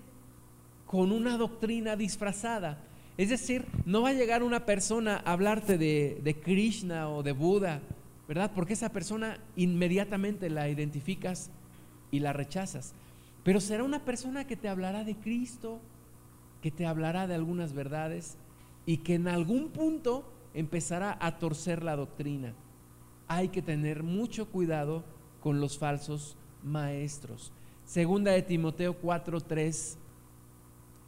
con 0.86 1.12
una 1.12 1.38
doctrina 1.38 1.96
disfrazada. 1.96 2.87
Es 3.18 3.30
decir, 3.30 3.66
no 3.86 4.04
va 4.04 4.10
a 4.10 4.14
llegar 4.14 4.44
una 4.44 4.66
persona 4.66 5.22
a 5.26 5.34
hablarte 5.34 5.78
de, 5.80 6.40
Krishna 6.44 7.10
o 7.10 7.24
de 7.24 7.32
Buda, 7.32 7.82
¿verdad? 8.28 8.52
Porque 8.54 8.74
esa 8.74 8.90
persona 8.90 9.40
inmediatamente 9.56 10.52
la 10.52 10.70
identificas 10.70 11.50
y 12.12 12.20
la 12.20 12.32
rechazas. 12.32 12.94
Pero 13.44 13.60
será 13.60 13.84
una 13.84 14.06
persona 14.06 14.46
que 14.46 14.56
te 14.56 14.70
hablará 14.70 15.04
de 15.04 15.16
Cristo, 15.16 15.80
que 16.62 16.70
te 16.70 16.86
hablará 16.86 17.26
de 17.26 17.34
algunas 17.34 17.74
verdades 17.74 18.38
y 18.86 18.98
que 18.98 19.16
en 19.16 19.28
algún 19.28 19.70
punto 19.70 20.32
empezará 20.54 21.18
a 21.20 21.40
torcer 21.40 21.84
la 21.84 21.96
doctrina. 21.96 22.54
Hay 23.28 23.50
que 23.50 23.64
tener 23.64 24.04
mucho 24.04 24.48
cuidado 24.48 25.04
con 25.42 25.60
los 25.60 25.80
falsos 25.80 26.38
maestros. 26.64 27.52
Segunda 27.84 28.32
de 28.32 28.44
Timoteo 28.44 28.96
4:3 29.02 29.96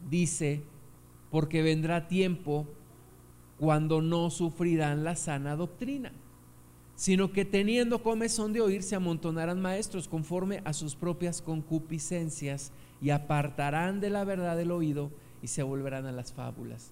dice, 0.09 0.63
porque 1.31 1.61
vendrá 1.61 2.07
tiempo 2.07 2.67
cuando 3.57 4.01
no 4.01 4.29
sufrirán 4.29 5.03
la 5.03 5.15
sana 5.15 5.55
doctrina, 5.55 6.11
sino 6.95 7.31
que 7.31 7.45
teniendo 7.45 8.03
comezón 8.03 8.53
de 8.53 8.61
oír 8.61 8.83
se 8.83 8.95
amontonarán 8.95 9.61
maestros 9.61 10.07
conforme 10.07 10.61
a 10.65 10.73
sus 10.73 10.95
propias 10.95 11.41
concupiscencias 11.41 12.71
y 13.01 13.09
apartarán 13.11 13.99
de 13.99 14.09
la 14.09 14.23
verdad 14.23 14.59
el 14.59 14.71
oído 14.71 15.11
y 15.41 15.47
se 15.47 15.63
volverán 15.63 16.05
a 16.05 16.11
las 16.11 16.33
fábulas. 16.33 16.91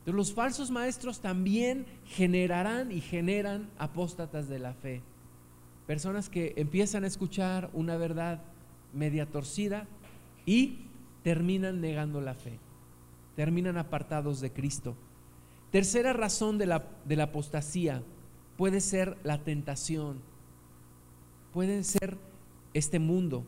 Entonces 0.00 0.14
los 0.14 0.32
falsos 0.32 0.70
maestros 0.70 1.20
también 1.20 1.86
generarán 2.06 2.92
y 2.92 3.00
generan 3.00 3.68
apóstatas 3.78 4.48
de 4.48 4.58
la 4.58 4.72
fe. 4.72 5.02
Personas 5.86 6.28
que 6.28 6.54
empiezan 6.56 7.04
a 7.04 7.08
escuchar 7.08 7.70
una 7.72 7.96
verdad 7.96 8.42
media 8.92 9.26
torcida 9.26 9.86
y 10.46 10.78
terminan 11.22 11.80
negando 11.80 12.20
la 12.20 12.34
fe, 12.34 12.58
terminan 13.38 13.78
apartados 13.78 14.40
de 14.40 14.52
Cristo. 14.52 14.96
Tercera 15.70 16.12
razón 16.12 16.58
de 16.58 16.66
la, 16.66 16.88
de 17.04 17.14
la 17.14 17.22
apostasía 17.22 18.02
puede 18.56 18.80
ser 18.80 19.16
la 19.22 19.44
tentación, 19.44 20.18
puede 21.52 21.84
ser 21.84 22.18
este 22.74 22.98
mundo. 22.98 23.44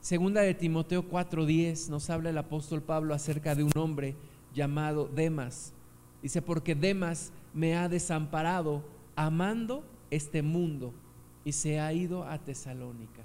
Segunda 0.00 0.42
de 0.42 0.54
Timoteo 0.54 1.10
4:10 1.10 1.88
nos 1.88 2.08
habla 2.08 2.30
el 2.30 2.38
apóstol 2.38 2.82
Pablo 2.82 3.12
acerca 3.12 3.56
de 3.56 3.64
un 3.64 3.72
hombre 3.74 4.14
llamado 4.54 5.08
Demas. 5.12 5.72
Dice, 6.22 6.40
porque 6.40 6.76
Demas 6.76 7.32
me 7.52 7.74
ha 7.74 7.88
desamparado 7.88 8.84
amando 9.16 9.82
este 10.12 10.40
mundo 10.40 10.94
y 11.44 11.50
se 11.50 11.80
ha 11.80 11.92
ido 11.92 12.22
a 12.22 12.38
Tesalónica. 12.38 13.22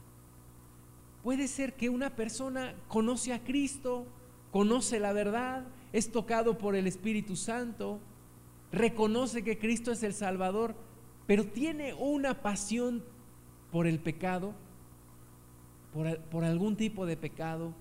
Puede 1.21 1.47
ser 1.47 1.75
que 1.75 1.89
una 1.89 2.15
persona 2.15 2.73
conoce 2.87 3.33
a 3.33 3.43
Cristo, 3.43 4.07
conoce 4.55 5.01
la 5.01 5.11
verdad, 5.11 5.65
es 5.91 6.13
tocado 6.13 6.57
por 6.57 6.77
el 6.77 6.87
Espíritu 6.87 7.35
Santo, 7.35 7.99
reconoce 8.71 9.43
que 9.43 9.57
Cristo 9.57 9.91
es 9.91 10.01
el 10.01 10.13
Salvador, 10.13 10.75
pero 11.27 11.43
tiene 11.43 11.93
una 11.93 12.41
pasión 12.41 13.03
por 13.69 13.85
el 13.85 13.99
pecado, 13.99 14.53
por, 15.93 16.19
por 16.19 16.45
algún 16.45 16.77
tipo 16.77 17.05
de 17.05 17.17
pecado. 17.17 17.73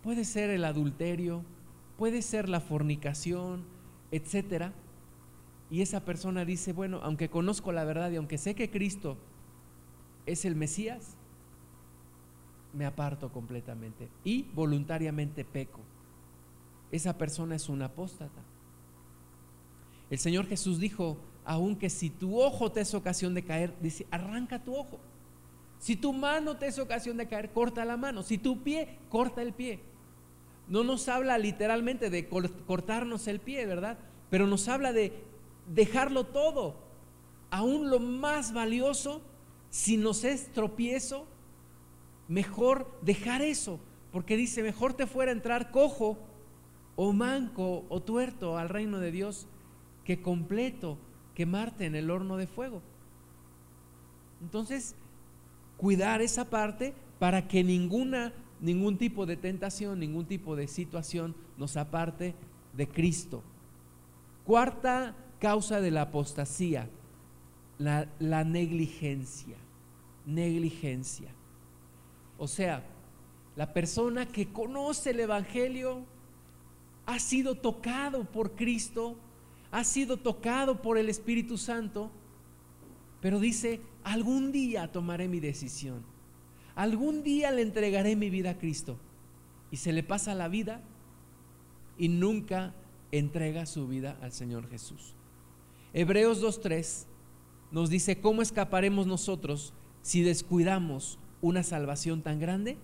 Puede 0.00 0.24
ser 0.24 0.50
el 0.50 0.64
adulterio, 0.64 1.42
puede 1.98 2.22
ser 2.22 2.48
la 2.48 2.60
fornicación, 2.60 3.64
etcétera. 4.12 4.72
Y 5.72 5.82
esa 5.82 6.04
persona 6.04 6.44
dice, 6.44 6.72
bueno, 6.72 7.00
aunque 7.02 7.28
conozco 7.28 7.72
la 7.72 7.82
verdad 7.82 8.12
y 8.12 8.16
aunque 8.16 8.38
sé 8.38 8.54
que 8.54 8.70
Cristo 8.70 9.16
es 10.24 10.44
el 10.44 10.54
Mesías, 10.54 11.16
me 12.72 12.86
aparto 12.86 13.32
completamente 13.32 14.08
y 14.24 14.42
voluntariamente 14.54 15.44
peco. 15.44 15.80
Esa 16.90 17.16
persona 17.16 17.56
es 17.56 17.68
un 17.68 17.82
apóstata. 17.82 18.40
El 20.10 20.18
Señor 20.18 20.46
Jesús 20.46 20.78
dijo, 20.78 21.18
aunque 21.44 21.88
si 21.88 22.10
tu 22.10 22.40
ojo 22.40 22.72
te 22.72 22.80
es 22.80 22.94
ocasión 22.94 23.34
de 23.34 23.44
caer, 23.44 23.74
dice, 23.80 24.06
arranca 24.10 24.62
tu 24.62 24.76
ojo. 24.76 24.98
Si 25.78 25.96
tu 25.96 26.12
mano 26.12 26.56
te 26.56 26.66
es 26.66 26.78
ocasión 26.78 27.16
de 27.16 27.28
caer, 27.28 27.52
corta 27.52 27.84
la 27.84 27.96
mano. 27.96 28.22
Si 28.22 28.38
tu 28.38 28.62
pie, 28.62 28.98
corta 29.08 29.40
el 29.40 29.52
pie. 29.52 29.80
No 30.68 30.84
nos 30.84 31.08
habla 31.08 31.38
literalmente 31.38 32.10
de 32.10 32.28
cortarnos 32.28 33.26
el 33.28 33.40
pie, 33.40 33.66
¿verdad? 33.66 33.98
Pero 34.30 34.46
nos 34.46 34.68
habla 34.68 34.92
de 34.92 35.24
dejarlo 35.66 36.26
todo, 36.26 36.76
aún 37.50 37.90
lo 37.90 37.98
más 37.98 38.52
valioso 38.52 39.22
si 39.70 39.96
nos 39.96 40.24
es 40.24 40.52
tropiezo, 40.52 41.26
mejor 42.30 42.98
dejar 43.02 43.42
eso, 43.42 43.78
porque 44.10 44.38
dice, 44.38 44.62
mejor 44.62 44.94
te 44.94 45.06
fuera 45.06 45.32
entrar 45.32 45.70
cojo 45.70 46.16
o 46.96 47.12
manco 47.12 47.84
o 47.90 48.00
tuerto 48.00 48.56
al 48.56 48.70
reino 48.70 49.00
de 49.00 49.12
Dios 49.12 49.46
que 50.04 50.22
completo 50.22 50.96
quemarte 51.34 51.84
en 51.84 51.94
el 51.94 52.10
horno 52.10 52.38
de 52.38 52.46
fuego. 52.46 52.80
Entonces, 54.40 54.94
cuidar 55.76 56.22
esa 56.22 56.48
parte 56.48 56.94
para 57.18 57.46
que 57.46 57.62
ninguna 57.62 58.32
ningún 58.60 58.98
tipo 58.98 59.26
de 59.26 59.36
tentación, 59.36 59.98
ningún 59.98 60.26
tipo 60.26 60.54
de 60.54 60.68
situación 60.68 61.34
nos 61.56 61.76
aparte 61.76 62.34
de 62.74 62.88
Cristo. 62.88 63.42
Cuarta 64.44 65.14
causa 65.38 65.80
de 65.80 65.90
la 65.90 66.02
apostasía, 66.02 66.88
la, 67.78 68.44
negligencia. 68.44 69.56
Negligencia. 70.26 71.30
O 72.40 72.48
sea, 72.48 72.82
la 73.54 73.74
persona 73.74 74.24
que 74.24 74.50
conoce 74.50 75.10
el 75.10 75.20
Evangelio 75.20 76.06
ha 77.04 77.18
sido 77.18 77.54
tocado 77.54 78.24
por 78.24 78.52
Cristo, 78.56 79.18
ha 79.70 79.84
sido 79.84 80.16
tocado 80.16 80.80
por 80.80 80.96
el 80.96 81.10
Espíritu 81.10 81.58
Santo, 81.58 82.10
pero 83.20 83.40
dice, 83.40 83.82
algún 84.04 84.52
día 84.52 84.90
tomaré 84.90 85.28
mi 85.28 85.38
decisión. 85.38 86.02
algún 86.74 87.22
día 87.22 87.50
le 87.50 87.60
entregaré 87.60 88.16
mi 88.16 88.30
vida 88.30 88.52
a 88.52 88.58
Cristo. 88.58 88.96
Y 89.70 89.76
se 89.76 89.92
le 89.92 90.02
pasa 90.02 90.34
la 90.34 90.48
vida 90.48 90.80
y 91.98 92.08
nunca 92.08 92.74
entrega 93.12 93.66
su 93.66 93.86
vida 93.86 94.16
al 94.22 94.32
Señor 94.32 94.66
Jesús. 94.70 95.14
Hebreos 95.92 96.42
2.3 96.42 97.04
nos 97.70 97.90
dice, 97.90 98.18
¿cómo 98.18 98.40
escaparemos 98.40 99.06
nosotros 99.06 99.74
si 100.00 100.22
descuidamos 100.22 101.18
una 101.42 101.62
salvación 101.62 102.22
tan 102.22 102.38
grande? 102.40 102.78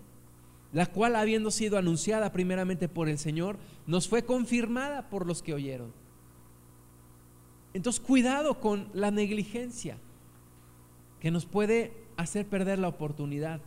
La 0.73 0.87
cual, 0.87 1.17
habiendo 1.17 1.51
sido 1.51 1.79
anunciada 1.79 2.33
primeramente 2.33 2.89
por 2.89 3.09
el 3.09 3.19
Señor, 3.19 3.59
nos 3.87 4.09
fue 4.09 4.25
confirmada 4.25 5.09
por 5.09 5.27
los 5.27 5.43
que 5.43 5.55
oyeron. 5.55 5.93
Entonces, 7.73 8.01
cuidado 8.01 8.61
con 8.61 8.89
la 8.93 9.11
negligencia 9.11 9.99
que 11.21 11.31
nos 11.31 11.47
puede 11.47 11.93
hacer 12.17 12.47
perder 12.47 12.79
la 12.79 12.89
oportunidad 12.89 13.61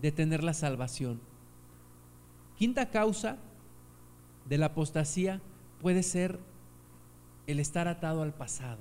de 0.00 0.12
tener 0.12 0.44
la 0.44 0.54
salvación. 0.54 1.20
Quinta 2.56 2.90
causa 2.90 3.38
de 4.48 4.58
la 4.58 4.66
apostasía 4.66 5.40
puede 5.80 6.02
ser 6.02 6.38
el 7.46 7.60
estar 7.60 7.88
atado 7.88 8.22
al 8.22 8.34
pasado. 8.34 8.78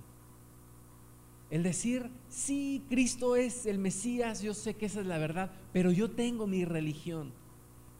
El 1.49 1.63
decir, 1.63 2.09
sí, 2.27 2.83
Cristo 2.89 3.35
es 3.35 3.65
el 3.65 3.77
Mesías, 3.77 4.41
yo 4.41 4.53
sé 4.53 4.73
que 4.73 4.87
esa 4.87 5.01
es 5.01 5.05
la 5.05 5.17
verdad, 5.17 5.51
pero 5.71 5.91
yo 5.91 6.09
tengo 6.11 6.47
mi 6.47 6.65
religión, 6.65 7.31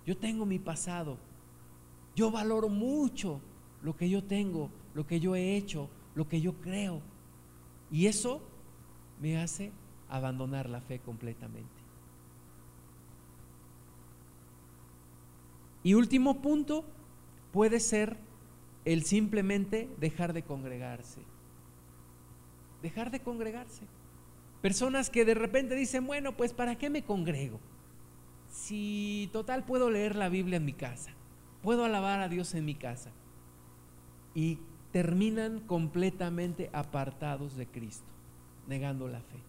yo 0.06 0.18
tengo 0.18 0.46
mi 0.46 0.60
pasado, 0.60 1.18
yo 2.16 2.32
valoro 2.32 2.70
mucho 2.70 3.42
lo 3.84 3.96
que 3.96 4.10
yo 4.10 4.24
tengo, 4.24 4.72
lo 4.94 5.06
que 5.06 5.20
yo 5.20 5.36
he 5.36 5.56
hecho, 5.56 5.90
lo 6.16 6.28
que 6.28 6.42
yo 6.42 6.54
creo. 6.62 7.02
Y 7.92 8.08
eso 8.08 8.42
me 9.22 9.38
hace 9.38 9.72
abandonar 10.10 10.70
la 10.70 10.82
fe 10.82 11.00
completamente. 11.00 11.70
Y 15.84 15.94
último 15.94 16.42
punto, 16.42 16.84
puede 17.52 17.80
ser 17.80 18.18
el 18.86 19.04
simplemente 19.04 19.88
dejar 20.00 20.34
de 20.34 20.44
congregarse. 20.44 21.22
Dejar 22.82 23.12
de 23.12 23.22
congregarse. 23.22 23.84
Personas 24.62 25.10
que 25.10 25.26
de 25.26 25.34
repente 25.34 25.76
dicen, 25.76 26.08
bueno, 26.08 26.36
pues 26.36 26.54
¿para 26.54 26.76
qué 26.76 26.90
me 26.90 27.04
congrego? 27.04 27.60
Si 28.50 29.30
total 29.32 29.64
puedo 29.64 29.90
leer 29.90 30.16
la 30.16 30.30
Biblia 30.30 30.58
en 30.58 30.66
mi 30.66 30.74
casa, 30.74 31.12
puedo 31.62 31.86
alabar 31.86 32.20
a 32.22 32.30
Dios 32.30 32.54
en 32.56 32.66
mi 32.66 32.76
casa. 32.76 33.12
Y 34.34 34.60
terminan 34.92 35.60
completamente 35.60 36.70
apartados 36.74 37.58
de 37.58 37.68
Cristo, 37.68 38.08
negando 38.68 39.08
la 39.08 39.20
fe. 39.20 39.44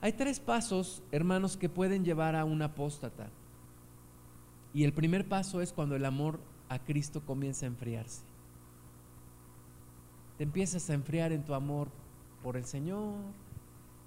Hay 0.00 0.12
tres 0.12 0.38
pasos, 0.38 1.02
hermanos, 1.10 1.56
que 1.56 1.70
pueden 1.70 2.04
llevar 2.04 2.36
a 2.36 2.44
un 2.44 2.60
apóstata. 2.60 3.30
Y 4.74 4.84
el 4.84 4.92
primer 4.92 5.26
paso 5.26 5.62
es 5.62 5.72
cuando 5.72 5.96
el 5.96 6.04
amor 6.04 6.38
a 6.68 6.78
Cristo 6.78 7.24
comienza 7.24 7.64
a 7.64 7.68
enfriarse. 7.68 8.22
Te 10.36 10.44
empiezas 10.44 10.90
a 10.90 10.94
enfriar 10.94 11.32
en 11.32 11.44
tu 11.44 11.54
amor 11.54 11.88
por 12.42 12.56
el 12.56 12.64
Señor. 12.64 13.14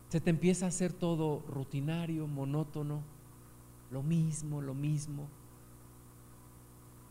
Se 0.09 0.21
te 0.21 0.29
empieza 0.29 0.65
a 0.65 0.69
hacer 0.69 0.93
todo 0.93 1.43
rutinario, 1.49 2.27
monótono, 2.27 3.01
lo 3.91 4.03
mismo, 4.03 4.61
lo 4.61 4.73
mismo. 4.73 5.27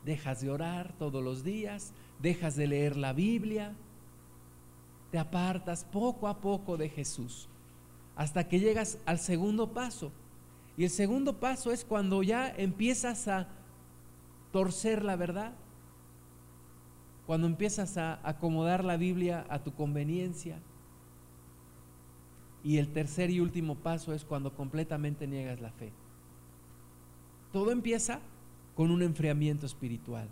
Dejas 0.04 0.40
de 0.40 0.50
orar 0.50 0.92
todos 0.98 1.22
los 1.22 1.42
días, 1.42 1.92
dejas 2.20 2.56
de 2.56 2.68
leer 2.68 2.96
la 2.96 3.12
Biblia, 3.12 3.74
te 5.10 5.18
apartas 5.18 5.84
poco 5.84 6.28
a 6.28 6.40
poco 6.40 6.76
de 6.76 6.88
Jesús, 6.88 7.48
hasta 8.14 8.48
que 8.48 8.60
llegas 8.60 8.98
al 9.04 9.18
segundo 9.18 9.72
paso, 9.72 10.12
y 10.76 10.84
el 10.84 10.90
segundo 10.90 11.40
paso 11.40 11.72
es 11.72 11.84
cuando 11.84 12.22
ya 12.22 12.48
empiezas 12.48 13.28
a 13.28 13.48
torcer 14.52 15.04
la 15.04 15.16
verdad, 15.16 15.54
cuando 17.26 17.46
empiezas 17.46 17.96
a 17.96 18.20
acomodar 18.22 18.84
la 18.84 18.96
Biblia 18.96 19.44
a 19.48 19.62
tu 19.62 19.74
conveniencia. 19.74 20.58
Y 22.62 22.78
el 22.78 22.92
tercer 22.92 23.30
y 23.30 23.40
último 23.40 23.76
paso 23.76 24.12
es 24.12 24.24
cuando 24.24 24.54
completamente 24.54 25.26
niegas 25.26 25.60
la 25.60 25.72
fe. 25.72 25.92
Todo 27.52 27.72
empieza 27.72 28.20
con 28.74 28.90
un 28.90 29.02
enfriamiento 29.02 29.66
espiritual. 29.66 30.28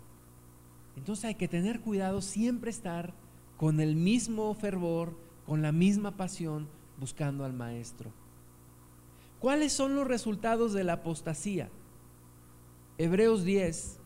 Entonces 0.95 1.25
hay 1.25 1.35
que 1.35 1.47
tener 1.47 1.81
cuidado, 1.81 2.21
siempre 2.21 2.69
estar 2.69 3.13
con 3.57 3.79
el 3.79 3.95
mismo 3.95 4.53
fervor, 4.53 5.17
con 5.45 5.61
la 5.61 5.71
misma 5.71 6.11
pasión, 6.11 6.67
buscando 6.99 7.43
al 7.43 7.53
Maestro. 7.53 8.11
¿Cuáles 9.39 9.73
son 9.73 9.95
los 9.95 10.07
resultados 10.07 10.73
de 10.73 10.83
la 10.83 10.93
apostasía? 10.93 11.69
Hebreos 12.97 13.43
10. 13.43 13.99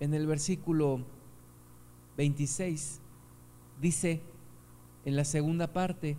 En 0.00 0.14
el 0.14 0.26
versículo 0.26 1.00
26 2.16 3.00
dice 3.80 4.20
en 5.04 5.16
la 5.16 5.24
segunda 5.24 5.72
parte 5.72 6.16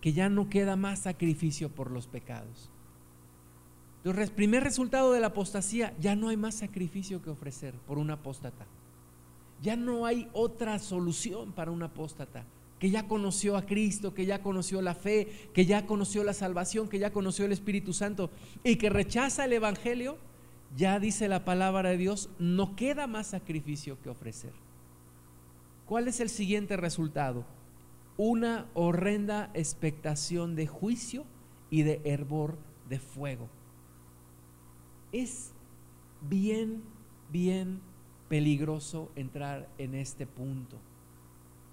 que 0.00 0.12
ya 0.12 0.28
no 0.28 0.48
queda 0.48 0.76
más 0.76 1.00
sacrificio 1.00 1.68
por 1.68 1.90
los 1.90 2.06
pecados. 2.06 2.70
El 4.04 4.30
primer 4.32 4.64
resultado 4.64 5.12
de 5.12 5.20
la 5.20 5.28
apostasía, 5.28 5.94
ya 6.00 6.16
no 6.16 6.28
hay 6.28 6.36
más 6.36 6.56
sacrificio 6.56 7.22
que 7.22 7.30
ofrecer 7.30 7.74
por 7.86 7.98
un 7.98 8.10
apóstata. 8.10 8.66
Ya 9.62 9.76
no 9.76 10.06
hay 10.06 10.28
otra 10.32 10.80
solución 10.80 11.52
para 11.52 11.70
un 11.70 11.84
apóstata 11.84 12.44
que 12.80 12.90
ya 12.90 13.06
conoció 13.06 13.56
a 13.56 13.64
Cristo, 13.64 14.12
que 14.12 14.26
ya 14.26 14.42
conoció 14.42 14.82
la 14.82 14.96
fe, 14.96 15.48
que 15.54 15.66
ya 15.66 15.86
conoció 15.86 16.24
la 16.24 16.34
salvación, 16.34 16.88
que 16.88 16.98
ya 16.98 17.12
conoció 17.12 17.44
el 17.44 17.52
Espíritu 17.52 17.92
Santo 17.92 18.28
y 18.64 18.74
que 18.74 18.90
rechaza 18.90 19.44
el 19.44 19.52
Evangelio, 19.52 20.18
ya 20.76 20.98
dice 20.98 21.28
la 21.28 21.44
palabra 21.44 21.90
de 21.90 21.98
Dios, 21.98 22.30
no 22.38 22.76
queda 22.76 23.06
más 23.06 23.28
sacrificio 23.28 24.00
que 24.00 24.08
ofrecer. 24.08 24.52
¿Cuál 25.86 26.08
es 26.08 26.20
el 26.20 26.28
siguiente 26.28 26.76
resultado? 26.76 27.44
Una 28.16 28.66
horrenda 28.74 29.50
expectación 29.54 30.54
de 30.56 30.66
juicio 30.66 31.24
y 31.70 31.82
de 31.82 32.00
hervor 32.04 32.56
de 32.88 32.98
fuego. 32.98 33.48
Es 35.12 35.52
bien, 36.22 36.82
bien 37.30 37.80
peligroso 38.28 39.10
entrar 39.16 39.68
en 39.76 39.94
este 39.94 40.26
punto, 40.26 40.78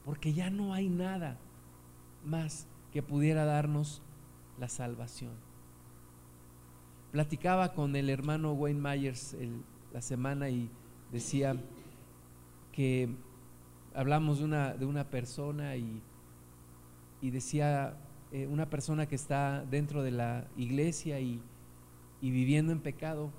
porque 0.04 0.34
ya 0.34 0.50
no 0.50 0.74
hay 0.74 0.90
nada 0.90 1.38
más 2.26 2.68
que 2.92 3.02
pudiera 3.02 3.46
darnos 3.46 4.02
la 4.60 4.68
salvación. 4.68 5.49
Platicaba 7.12 7.74
con 7.74 7.96
el 7.96 8.10
hermano 8.10 8.54
Wayne 8.54 8.80
Myers 8.80 9.36
la 9.92 10.02
semana 10.02 10.50
y 10.50 10.70
decía 11.12 11.56
que 12.72 13.10
hablamos 13.96 14.40
de 14.40 14.46
una, 14.46 14.74
de 14.76 14.86
una 14.86 15.10
persona 15.10 15.76
y, 15.76 16.02
y 17.22 17.32
decía 17.32 17.98
eh, 18.32 18.46
una 18.46 18.70
persona 18.70 19.08
que 19.08 19.16
está 19.16 19.66
dentro 19.66 20.04
de 20.04 20.12
la 20.12 20.48
iglesia 20.56 21.20
y, 21.20 21.42
y 22.22 22.30
viviendo 22.30 22.72
en 22.72 22.80
pecado, 22.80 23.32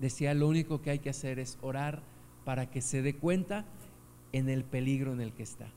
decía, 0.00 0.34
lo 0.34 0.48
único 0.48 0.82
que 0.82 0.90
hay 0.90 0.98
que 0.98 1.10
hacer 1.10 1.38
es 1.38 1.56
orar 1.62 2.02
para 2.44 2.68
que 2.68 2.80
se 2.80 3.00
dé 3.00 3.14
cuenta 3.14 3.64
en 4.32 4.48
el 4.48 4.64
peligro 4.64 5.12
en 5.12 5.20
el 5.20 5.32
que 5.32 5.44
está. 5.44 5.68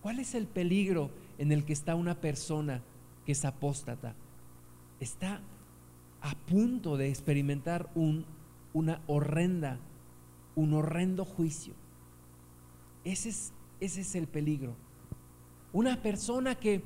¿Cuál 0.00 0.18
es 0.18 0.34
el 0.34 0.46
peligro 0.46 1.10
en 1.36 1.52
el 1.52 1.64
que 1.66 1.74
está 1.74 1.94
una 1.94 2.14
persona 2.14 2.80
que 3.26 3.32
es 3.32 3.44
apóstata? 3.44 4.14
Está 5.00 5.40
a 6.20 6.34
punto 6.34 6.96
de 6.96 7.08
experimentar 7.08 7.90
un, 7.94 8.24
una 8.72 9.00
horrenda, 9.06 9.78
un 10.54 10.74
horrendo 10.74 11.24
juicio. 11.24 11.74
Ese 13.04 13.28
es, 13.28 13.52
ese 13.80 14.00
es 14.00 14.14
el 14.14 14.26
peligro. 14.26 14.74
Una 15.72 16.02
persona 16.02 16.54
que 16.54 16.82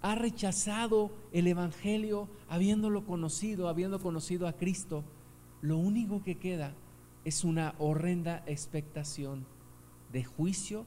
ha 0.00 0.14
rechazado 0.14 1.10
el 1.32 1.46
Evangelio 1.46 2.28
habiéndolo 2.48 3.04
conocido, 3.04 3.68
habiendo 3.68 3.98
conocido 4.00 4.46
a 4.46 4.52
Cristo, 4.52 5.04
lo 5.60 5.76
único 5.76 6.22
que 6.22 6.36
queda 6.36 6.72
es 7.24 7.44
una 7.44 7.74
horrenda 7.78 8.42
expectación 8.46 9.44
de 10.12 10.24
juicio 10.24 10.86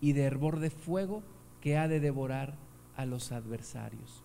y 0.00 0.12
de 0.12 0.22
hervor 0.22 0.60
de 0.60 0.70
fuego 0.70 1.22
que 1.60 1.78
ha 1.78 1.88
de 1.88 2.00
devorar 2.00 2.54
a 2.96 3.06
los 3.06 3.32
adversarios. 3.32 4.21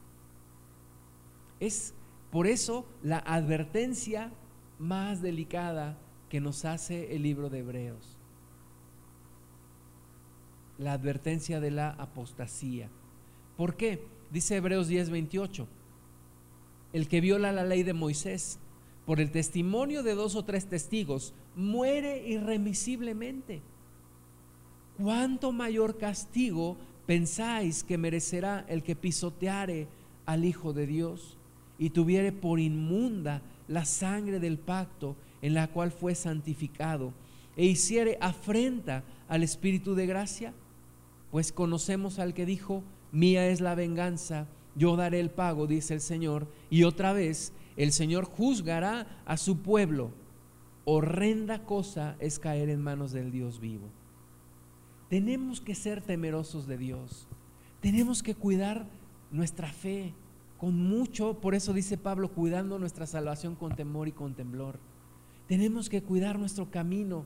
Es 1.59 1.93
por 2.31 2.47
eso 2.47 2.85
la 3.03 3.19
advertencia 3.19 4.31
más 4.79 5.21
delicada 5.21 5.97
que 6.29 6.39
nos 6.39 6.65
hace 6.65 7.15
el 7.15 7.23
libro 7.23 7.49
de 7.49 7.59
Hebreos. 7.59 8.17
La 10.77 10.93
advertencia 10.93 11.59
de 11.59 11.71
la 11.71 11.89
apostasía. 11.91 12.89
¿Por 13.55 13.75
qué? 13.75 14.05
Dice 14.31 14.57
Hebreos 14.57 14.89
10:28. 14.89 15.67
El 16.93 17.07
que 17.07 17.21
viola 17.21 17.51
la 17.51 17.63
ley 17.63 17.83
de 17.83 17.93
Moisés 17.93 18.59
por 19.05 19.19
el 19.19 19.31
testimonio 19.31 20.03
de 20.03 20.15
dos 20.15 20.35
o 20.35 20.43
tres 20.43 20.67
testigos, 20.67 21.33
muere 21.55 22.27
irremisiblemente. 22.27 23.61
¿cuánto 24.97 25.51
mayor 25.51 25.97
castigo 25.97 26.75
pensáis 27.05 27.83
que 27.83 27.97
merecerá 27.97 28.65
el 28.67 28.83
que 28.83 28.95
pisoteare 28.95 29.87
al 30.25 30.43
Hijo 30.43 30.73
de 30.73 30.87
Dios 30.87 31.36
y 31.77 31.91
tuviere 31.91 32.31
por 32.31 32.59
inmunda 32.59 33.41
la 33.67 33.85
sangre 33.85 34.39
del 34.39 34.57
pacto 34.57 35.15
en 35.41 35.53
la 35.53 35.67
cual 35.67 35.91
fue 35.91 36.15
santificado 36.15 37.13
e 37.55 37.65
hiciere 37.65 38.17
afrenta 38.21 39.03
al 39.27 39.43
Espíritu 39.43 39.95
de 39.95 40.05
gracia? 40.05 40.53
Pues 41.31 41.51
conocemos 41.51 42.19
al 42.19 42.33
que 42.33 42.45
dijo, 42.45 42.83
mía 43.11 43.47
es 43.47 43.61
la 43.61 43.75
venganza, 43.75 44.47
yo 44.75 44.95
daré 44.95 45.19
el 45.19 45.31
pago, 45.31 45.67
dice 45.67 45.93
el 45.93 46.01
Señor, 46.01 46.47
y 46.69 46.83
otra 46.83 47.13
vez 47.13 47.51
el 47.75 47.91
Señor 47.91 48.25
juzgará 48.25 49.07
a 49.25 49.37
su 49.37 49.61
pueblo. 49.61 50.11
Horrenda 50.85 51.63
cosa 51.65 52.15
es 52.19 52.39
caer 52.39 52.69
en 52.69 52.81
manos 52.81 53.11
del 53.11 53.31
Dios 53.31 53.59
vivo. 53.59 53.89
Tenemos 55.09 55.59
que 55.59 55.75
ser 55.75 56.01
temerosos 56.01 56.67
de 56.67 56.77
Dios. 56.77 57.27
Tenemos 57.81 58.23
que 58.23 58.35
cuidar 58.35 58.87
nuestra 59.31 59.71
fe 59.71 60.13
con 60.57 60.75
mucho, 60.75 61.39
por 61.39 61.53
eso 61.53 61.73
dice 61.73 61.97
Pablo, 61.97 62.29
cuidando 62.29 62.79
nuestra 62.79 63.05
salvación 63.05 63.55
con 63.55 63.75
temor 63.75 64.07
y 64.07 64.11
con 64.11 64.33
temblor. 64.33 64.79
Tenemos 65.47 65.89
que 65.89 66.01
cuidar 66.01 66.39
nuestro 66.39 66.71
camino, 66.71 67.25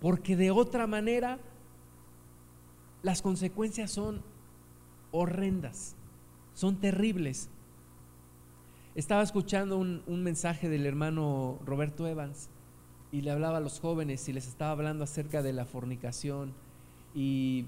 porque 0.00 0.36
de 0.36 0.50
otra 0.50 0.86
manera 0.86 1.38
las 3.02 3.22
consecuencias 3.22 3.90
son 3.90 4.22
horrendas, 5.10 5.96
son 6.52 6.76
terribles. 6.76 7.48
Estaba 8.94 9.22
escuchando 9.22 9.78
un, 9.78 10.02
un, 10.06 10.22
mensaje 10.22 10.68
del 10.68 10.86
hermano 10.86 11.58
Roberto 11.64 12.06
Evans 12.06 12.50
y 13.10 13.22
le 13.22 13.30
hablaba 13.30 13.56
a 13.56 13.60
los 13.60 13.80
jóvenes 13.80 14.28
y 14.28 14.32
les 14.32 14.46
estaba 14.46 14.70
hablando 14.70 15.02
acerca 15.02 15.42
de 15.42 15.52
la 15.52 15.64
fornicación 15.64 16.52
y 17.14 17.66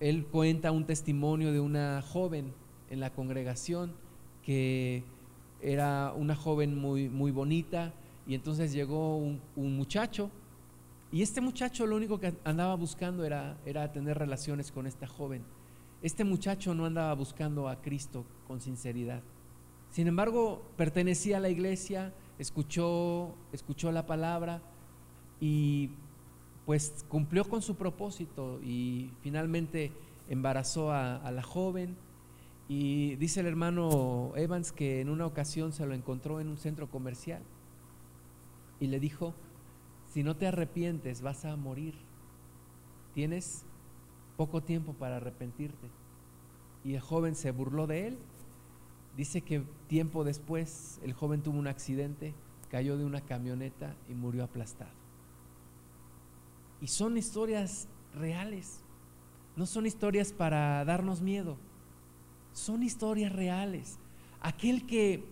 él 0.00 0.26
cuenta 0.26 0.70
un 0.70 0.86
testimonio 0.86 1.52
de 1.52 1.60
una 1.60 2.02
joven 2.02 2.52
en 2.90 3.00
la 3.00 3.10
congregación 3.10 3.94
que 4.42 5.02
era 5.60 6.12
una 6.16 6.36
joven 6.36 6.78
muy, 6.78 7.08
muy 7.08 7.30
bonita 7.30 7.92
y 8.26 8.34
entonces 8.34 8.72
llegó 8.72 9.16
un, 9.16 9.40
muchacho 9.56 10.30
y 11.10 11.22
este 11.22 11.40
muchacho 11.40 11.86
lo 11.86 11.96
único 11.96 12.20
que 12.20 12.34
andaba 12.44 12.74
buscando 12.74 13.24
era, 13.24 13.56
era 13.64 13.92
tener 13.92 14.18
relaciones 14.18 14.72
con 14.72 14.86
esta 14.86 15.06
joven. 15.06 15.42
Este 16.02 16.24
muchacho 16.24 16.74
no 16.74 16.84
andaba 16.84 17.14
buscando 17.14 17.68
a 17.68 17.80
Cristo 17.80 18.24
con 18.46 18.60
sinceridad. 18.60 19.22
Sin 19.90 20.08
embargo, 20.08 20.62
pertenecía 20.76 21.38
a 21.38 21.40
la 21.40 21.48
iglesia, 21.48 22.12
escuchó, 22.38 23.34
escuchó 23.52 23.90
la 23.92 24.04
palabra 24.04 24.60
y 25.40 25.90
pues 26.66 27.04
cumplió 27.08 27.44
con 27.44 27.62
su 27.62 27.76
propósito 27.76 28.60
y 28.62 29.10
finalmente 29.22 29.92
embarazó 30.28 30.92
a, 30.92 31.30
la 31.30 31.42
joven. 31.42 31.96
Y 32.68 33.16
dice 33.16 33.40
el 33.40 33.46
hermano 33.46 34.32
Evans 34.34 34.72
que 34.72 35.00
en 35.00 35.08
una 35.08 35.26
ocasión 35.26 35.72
se 35.72 35.86
lo 35.86 35.94
encontró 35.94 36.40
en 36.40 36.48
un 36.48 36.56
centro 36.56 36.90
comercial 36.90 37.42
y 38.80 38.88
le 38.88 38.98
dijo, 38.98 39.34
si 40.12 40.22
no 40.22 40.36
te 40.36 40.46
arrepientes 40.46 41.22
vas 41.22 41.44
a 41.44 41.56
morir, 41.56 41.94
tienes 43.14 43.64
poco 44.36 44.62
tiempo 44.62 44.94
para 44.94 45.16
arrepentirte. 45.16 45.88
Y 46.84 46.94
el 46.94 47.00
joven 47.00 47.34
se 47.34 47.50
burló 47.50 47.86
de 47.86 48.08
él. 48.08 48.18
Dice 49.16 49.40
que 49.40 49.62
tiempo 49.88 50.24
después 50.24 51.00
el 51.02 51.12
joven 51.12 51.42
tuvo 51.42 51.58
un 51.58 51.66
accidente, 51.66 52.34
cayó 52.70 52.98
de 52.98 53.04
una 53.04 53.22
camioneta 53.22 53.96
y 54.08 54.14
murió 54.14 54.44
aplastado. 54.44 54.90
Y 56.80 56.88
son 56.88 57.16
historias 57.16 57.88
reales. 58.14 58.82
No 59.56 59.64
son 59.64 59.86
historias 59.86 60.32
para 60.32 60.84
darnos 60.84 61.22
miedo. 61.22 61.56
Son 62.56 62.82
historias 62.82 63.32
reales. 63.32 63.98
Aquel 64.40 64.86
que, 64.86 65.22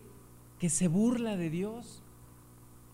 que 0.58 0.68
se 0.68 0.88
burla 0.88 1.38
de 1.38 1.48
Dios, 1.48 2.02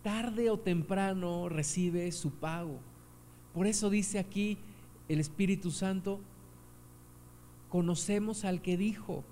tarde 0.04 0.50
o 0.50 0.56
temprano 0.56 1.48
recibe 1.48 2.12
su 2.12 2.30
pago. 2.30 2.78
Por 3.52 3.66
eso 3.66 3.90
dice 3.90 4.20
aquí 4.20 4.56
el 5.08 5.18
Espíritu 5.18 5.72
Santo, 5.72 6.20
conocemos 7.68 8.44
al 8.44 8.62
que 8.62 8.76
dijo, 8.76 9.24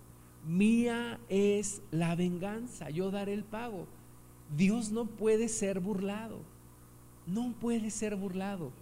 mía 0.44 1.20
es 1.28 1.80
la 1.92 2.16
venganza, 2.16 2.90
yo 2.90 3.12
daré 3.12 3.34
el 3.34 3.44
pago. 3.44 3.87
Dios 4.56 4.90
no 4.90 5.04
puede 5.04 5.46
ser 5.46 5.78
burlado, 5.78 6.40
no 7.24 7.52
puede 7.52 7.92
ser 7.92 8.16
burlado. 8.16 8.72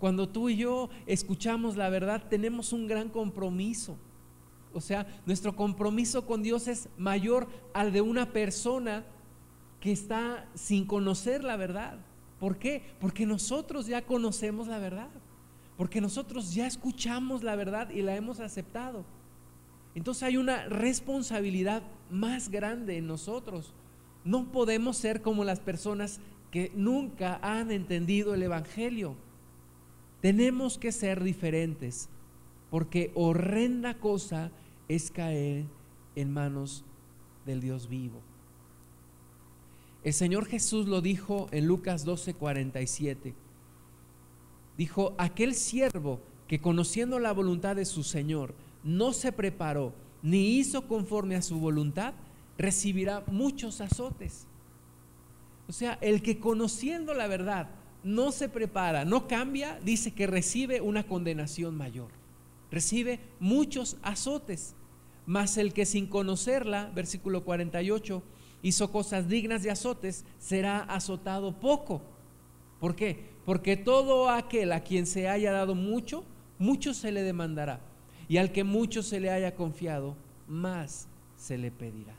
Cuando 0.00 0.28
tú 0.28 0.48
y 0.48 0.56
yo 0.56 0.90
escuchamos 1.06 1.76
la 1.76 1.88
verdad, 1.88 2.24
tenemos 2.28 2.72
un 2.72 2.88
gran 2.88 3.10
compromiso. 3.10 3.96
O 4.72 4.80
sea, 4.80 5.06
nuestro 5.24 5.56
compromiso 5.56 6.26
con 6.26 6.42
Dios 6.42 6.68
es 6.68 6.88
mayor 6.98 7.48
al 7.72 7.92
de 7.92 8.00
una 8.00 8.32
persona 8.32 9.04
que 9.80 9.92
está 9.92 10.48
sin 10.54 10.86
conocer 10.86 11.44
la 11.44 11.56
verdad. 11.56 11.98
¿Por 12.38 12.58
qué? 12.58 12.82
Porque 13.00 13.26
nosotros 13.26 13.86
ya 13.86 14.02
conocemos 14.02 14.66
la 14.66 14.78
verdad. 14.78 15.08
Porque 15.76 16.00
nosotros 16.00 16.54
ya 16.54 16.66
escuchamos 16.66 17.42
la 17.42 17.56
verdad 17.56 17.90
y 17.90 18.02
la 18.02 18.16
hemos 18.16 18.40
aceptado. 18.40 19.04
Entonces 19.94 20.22
hay 20.24 20.36
una 20.36 20.66
responsabilidad 20.66 21.82
más 22.10 22.50
grande 22.50 22.98
en 22.98 23.06
nosotros. 23.06 23.72
No 24.24 24.50
podemos 24.52 24.96
ser 24.96 25.22
como 25.22 25.44
las 25.44 25.60
personas 25.60 26.20
que 26.50 26.70
nunca 26.74 27.38
han 27.42 27.70
entendido 27.70 28.34
el 28.34 28.42
Evangelio. 28.42 29.16
Tenemos 30.20 30.78
que 30.78 30.92
ser 30.92 31.22
diferentes, 31.22 32.08
porque 32.70 33.12
horrenda 33.14 33.94
cosa 33.94 34.50
es 34.88 35.10
caer 35.10 35.66
en 36.14 36.32
manos 36.32 36.84
del 37.44 37.60
Dios 37.60 37.88
vivo. 37.88 38.20
El 40.02 40.12
Señor 40.12 40.46
Jesús 40.46 40.86
lo 40.86 41.00
dijo 41.00 41.48
en 41.50 41.66
Lucas 41.66 42.06
12:47. 42.06 43.34
Dijo, 44.76 45.14
aquel 45.18 45.54
siervo 45.54 46.20
que 46.46 46.60
conociendo 46.60 47.18
la 47.18 47.32
voluntad 47.32 47.76
de 47.76 47.84
su 47.84 48.02
Señor 48.04 48.54
no 48.84 49.12
se 49.12 49.32
preparó 49.32 49.92
ni 50.22 50.58
hizo 50.58 50.86
conforme 50.86 51.36
a 51.36 51.42
su 51.42 51.58
voluntad, 51.58 52.14
recibirá 52.58 53.24
muchos 53.26 53.80
azotes. 53.80 54.46
O 55.68 55.72
sea, 55.72 55.98
el 56.00 56.22
que 56.22 56.38
conociendo 56.38 57.14
la 57.14 57.26
verdad 57.26 57.68
no 58.04 58.32
se 58.32 58.48
prepara, 58.48 59.04
no 59.04 59.26
cambia, 59.26 59.80
dice 59.84 60.12
que 60.12 60.26
recibe 60.26 60.80
una 60.80 61.06
condenación 61.06 61.76
mayor. 61.76 62.08
Recibe 62.70 63.20
muchos 63.40 63.96
azotes. 64.02 64.74
Mas 65.26 65.56
el 65.56 65.72
que 65.72 65.86
sin 65.86 66.06
conocerla, 66.06 66.90
versículo 66.94 67.44
48, 67.44 68.22
hizo 68.62 68.90
cosas 68.92 69.28
dignas 69.28 69.62
de 69.62 69.70
azotes, 69.70 70.24
será 70.38 70.80
azotado 70.80 71.58
poco. 71.58 72.02
¿Por 72.80 72.94
qué? 72.94 73.30
Porque 73.44 73.76
todo 73.76 74.28
aquel 74.30 74.72
a 74.72 74.80
quien 74.80 75.06
se 75.06 75.28
haya 75.28 75.52
dado 75.52 75.74
mucho, 75.74 76.24
mucho 76.58 76.94
se 76.94 77.12
le 77.12 77.22
demandará. 77.22 77.80
Y 78.28 78.38
al 78.38 78.52
que 78.52 78.64
mucho 78.64 79.02
se 79.02 79.20
le 79.20 79.30
haya 79.30 79.54
confiado, 79.54 80.16
más 80.48 81.08
se 81.36 81.58
le 81.58 81.70
pedirá. 81.70 82.14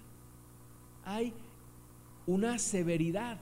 Hay 1.04 1.34
una 2.26 2.60
severidad 2.60 3.40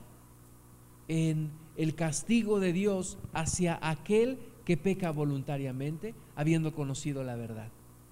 en 1.08 1.50
el 1.76 1.94
castigo 1.94 2.60
de 2.60 2.72
Dios 2.72 3.18
hacia 3.32 3.78
aquel 3.82 4.38
que 4.66 4.76
peca 4.76 5.12
voluntariamente, 5.12 6.14
habiendo 6.34 6.74
conocido 6.74 7.22
la 7.22 7.36
verdad. 7.36 7.70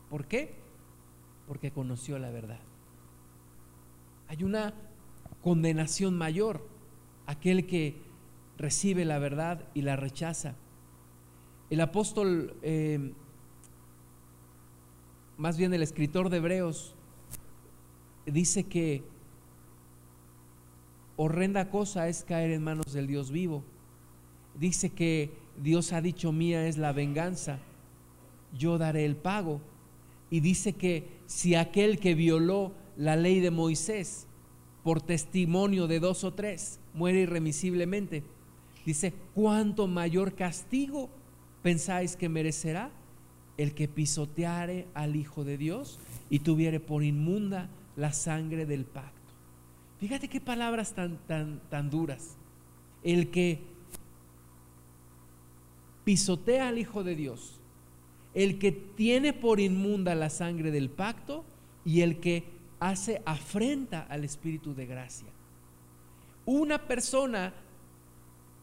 ¿Por 0.09 0.27
qué? 0.27 0.55
Porque 1.49 1.73
conoció 1.73 2.17
la 2.21 2.31
verdad. 2.31 2.61
Hay 4.29 4.45
una 4.45 4.73
condenación 5.43 6.17
mayor, 6.17 6.67
aquel 7.27 7.67
que 7.67 7.97
recibe 8.57 9.05
la 9.05 9.19
verdad 9.19 9.69
y 9.75 9.83
la 9.83 9.97
rechaza. 9.97 10.55
El 11.71 11.81
apóstol, 11.81 12.57
eh, 12.63 13.13
más 15.37 15.59
bien 15.59 15.75
el 15.75 15.83
escritor 15.83 16.31
de 16.31 16.37
Hebreos, 16.37 16.95
dice 18.27 18.63
que 18.63 19.03
horrenda 21.17 21.69
cosa 21.69 22.07
es 22.07 22.23
caer 22.23 22.53
en 22.53 22.63
manos 22.63 22.93
del 22.93 23.09
Dios 23.09 23.33
vivo. 23.33 23.65
Dice 24.55 24.91
que 24.91 25.43
Dios 25.63 25.93
ha 25.93 26.01
dicho 26.01 26.33
mía 26.33 26.67
es 26.67 26.79
la 26.79 26.93
venganza, 26.93 27.59
yo 28.57 28.79
daré 28.79 29.05
el 29.05 29.17
pago. 29.17 29.61
Y 30.31 30.41
dice 30.41 30.73
que 30.73 31.07
si 31.27 31.55
aquel 31.55 31.99
que 31.99 32.15
violó 32.15 32.73
la 32.97 33.17
ley 33.17 33.41
de 33.41 33.51
Moisés 33.51 34.27
por 34.83 35.01
testimonio 35.01 35.87
de 35.87 36.01
dos 36.01 36.25
o 36.25 36.33
tres 36.33 36.81
muere 36.93 37.21
irremisiblemente, 37.21 38.23
dice, 38.85 39.13
¿cuánto 39.35 39.87
mayor 39.87 40.35
castigo 40.35 41.09
pensáis 41.63 42.17
que 42.17 42.29
merecerá 42.29 42.91
el 43.57 43.75
que 43.75 43.89
pisoteare 43.89 44.87
al 44.95 45.17
Hijo 45.17 45.45
de 45.45 45.57
Dios 45.57 45.99
y 46.31 46.41
tuviere 46.41 46.81
por 46.81 47.05
inmunda 47.05 47.69
la 47.97 48.13
sangre 48.13 48.67
del 48.67 48.85
pacto? 48.85 49.15
Fíjate 49.99 50.29
qué 50.29 50.41
palabras 50.41 50.95
tan, 50.95 51.17
tan, 51.27 51.61
tan 51.71 51.89
duras. 51.89 52.37
El 53.03 53.31
que 53.31 53.74
pisotea 56.05 56.69
al 56.69 56.79
Hijo 56.79 57.03
de 57.03 57.17
Dios, 57.17 57.61
el 58.35 58.59
que 58.59 58.73
tiene 58.73 59.33
por 59.33 59.61
inmunda 59.61 60.15
la 60.15 60.31
sangre 60.31 60.71
del 60.71 60.91
pacto 60.91 61.45
y 61.85 62.03
el 62.03 62.21
que 62.21 62.45
hace 62.81 63.23
afrenta 63.25 64.03
al 64.03 64.25
Espíritu 64.25 64.75
de 64.75 64.87
gracia. 64.87 65.29
Una 66.45 66.87
persona 66.87 67.55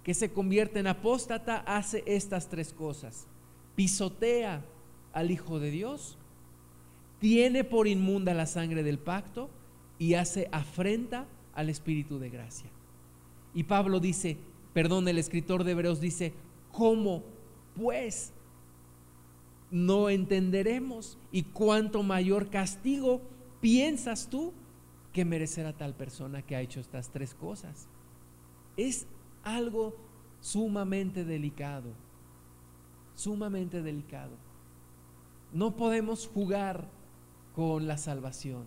que 0.03 0.13
se 0.13 0.31
convierte 0.31 0.79
en 0.79 0.87
apóstata 0.87 1.57
hace 1.57 2.03
estas 2.05 2.49
tres 2.49 2.73
cosas. 2.73 3.27
Pisotea 3.75 4.63
al 5.13 5.31
Hijo 5.31 5.59
de 5.59 5.71
Dios, 5.71 6.17
tiene 7.19 7.63
por 7.63 7.87
inmunda 7.87 8.33
la 8.33 8.45
sangre 8.45 8.83
del 8.83 8.97
pacto 8.97 9.49
y 9.99 10.15
hace 10.15 10.49
afrenta 10.51 11.27
al 11.53 11.69
Espíritu 11.69 12.17
de 12.17 12.29
gracia. 12.29 12.69
Y 13.53 13.63
Pablo 13.63 13.99
dice, 13.99 14.37
perdón, 14.73 15.07
el 15.07 15.17
escritor 15.17 15.63
de 15.63 15.71
Hebreos 15.71 16.01
dice, 16.01 16.33
¿cómo 16.71 17.23
pues 17.75 18.33
no 19.69 20.09
entenderemos? 20.09 21.17
¿Y 21.31 21.43
cuánto 21.43 22.03
mayor 22.03 22.49
castigo 22.49 23.21
piensas 23.61 24.27
tú 24.29 24.53
que 25.13 25.25
merecerá 25.25 25.73
tal 25.73 25.95
persona 25.95 26.41
que 26.41 26.55
ha 26.55 26.61
hecho 26.61 26.79
estas 26.79 27.09
tres 27.09 27.33
cosas? 27.33 27.87
Es 28.77 29.07
algo 29.43 29.95
sumamente 30.39 31.23
delicado, 31.23 31.93
sumamente 33.15 33.81
delicado. 33.81 34.35
No 35.53 35.75
podemos 35.75 36.27
jugar 36.27 36.89
con 37.55 37.87
la 37.87 37.97
salvación. 37.97 38.65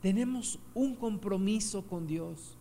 Tenemos 0.00 0.60
un 0.74 0.94
compromiso 0.94 1.86
con 1.86 2.06
Dios. 2.06 2.56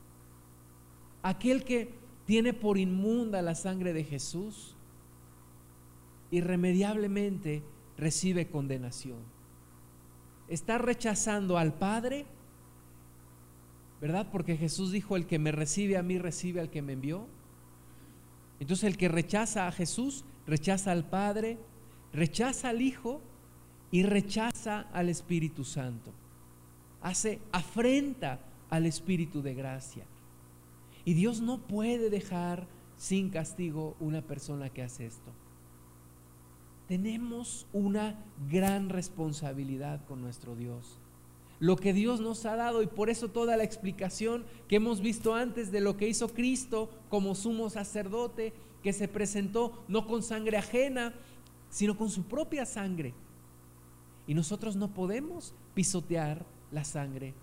Aquel 1.21 1.63
que 1.63 1.93
tiene 2.27 2.53
por 2.53 2.77
inmunda 2.77 3.41
la 3.41 3.55
sangre 3.55 3.93
de 3.93 4.03
Jesús, 4.03 4.75
irremediablemente 6.29 7.63
recibe 7.97 8.49
condenación. 8.49 9.19
Está 10.49 10.77
rechazando 10.77 11.57
al 11.57 11.73
Padre, 11.73 12.25
¿verdad? 14.01 14.27
Porque 14.29 14.57
Jesús 14.57 14.91
dijo, 14.91 15.15
el 15.15 15.25
que 15.25 15.39
me 15.39 15.53
recibe 15.53 15.95
a 15.95 16.03
mí 16.03 16.19
recibe 16.19 16.59
al 16.59 16.69
que 16.69 16.81
me 16.81 16.93
envió. 16.93 17.27
Entonces 18.59 18.83
el 18.83 18.97
que 18.97 19.07
rechaza 19.07 19.65
a 19.65 19.71
Jesús, 19.71 20.25
rechaza 20.45 20.91
al 20.91 21.05
Padre, 21.05 21.57
rechaza 22.11 22.69
al 22.69 22.81
Hijo 22.81 23.21
y 23.89 24.03
rechaza 24.03 24.81
al 24.91 25.07
Espíritu 25.07 25.63
Santo. 25.63 26.11
Hace 27.01 27.39
afrenta 27.53 28.41
al 28.69 28.85
Espíritu 28.85 29.41
de 29.41 29.53
gracia. 29.53 30.03
Y 31.07 31.13
Dios 31.13 31.39
no 31.39 31.59
puede 31.59 32.09
dejar 32.09 32.67
sin 32.97 33.29
castigo 33.29 33.95
una 34.01 34.21
persona 34.21 34.67
que 34.67 34.83
hace 34.83 35.05
esto. 35.05 35.31
Tenemos 36.85 37.65
una 37.71 38.21
gran 38.51 38.89
responsabilidad 38.89 40.03
con 40.03 40.19
nuestro 40.19 40.53
Dios. 40.53 40.99
Lo 41.61 41.77
que 41.77 41.93
Dios 41.93 42.19
nos 42.19 42.45
ha 42.45 42.57
dado 42.57 42.83
y 42.83 42.87
por 42.87 43.09
eso 43.09 43.29
toda 43.29 43.55
la 43.55 43.63
explicación 43.63 44.43
que 44.67 44.75
hemos 44.75 44.99
visto 44.99 45.33
antes 45.33 45.71
de 45.71 45.79
lo 45.79 45.95
que 45.95 46.09
hizo 46.09 46.27
Cristo 46.33 46.89
como 47.07 47.35
sumo 47.35 47.69
sacerdote, 47.69 48.51
que 48.83 48.91
se 48.91 49.07
presentó 49.07 49.85
no 49.87 50.07
con 50.07 50.23
sangre 50.23 50.57
ajena, 50.57 51.13
sino 51.69 51.97
con 51.97 52.09
su 52.09 52.23
propia 52.23 52.65
sangre 52.65 53.13
y 54.27 54.33
nosotros 54.33 54.75
no 54.75 54.93
podemos 54.93 55.55
pisotear 55.73 56.45
la 56.69 56.83
sangre 56.83 57.33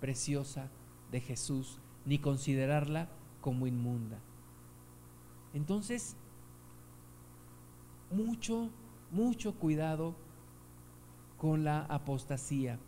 preciosa 0.00 0.70
de 1.12 1.20
Jesús 1.20 1.82
ni 2.06 2.18
considerarla 2.18 3.08
como 3.40 3.66
inmunda. 3.66 4.18
Entonces, 5.52 6.16
mucho, 8.10 8.70
mucho 9.10 9.54
cuidado 9.54 10.14
con 11.38 11.64
la 11.64 11.80
apostasía. 11.80 12.78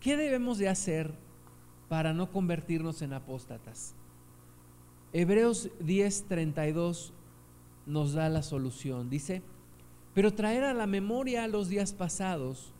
¿Qué 0.00 0.16
debemos 0.16 0.58
de 0.58 0.68
hacer 0.68 1.14
para 1.88 2.12
no 2.12 2.30
convertirnos 2.30 3.02
en 3.02 3.12
apóstatas? 3.12 3.94
Hebreos 5.12 5.70
10:32 5.80 7.12
nos 7.86 8.12
da 8.12 8.28
la 8.28 8.42
solución. 8.42 9.08
Dice, 9.08 9.42
pero 10.12 10.34
traer 10.34 10.64
a 10.64 10.74
la 10.74 10.86
memoria 10.86 11.48
los 11.48 11.68
días 11.68 11.92
pasados 11.92 12.72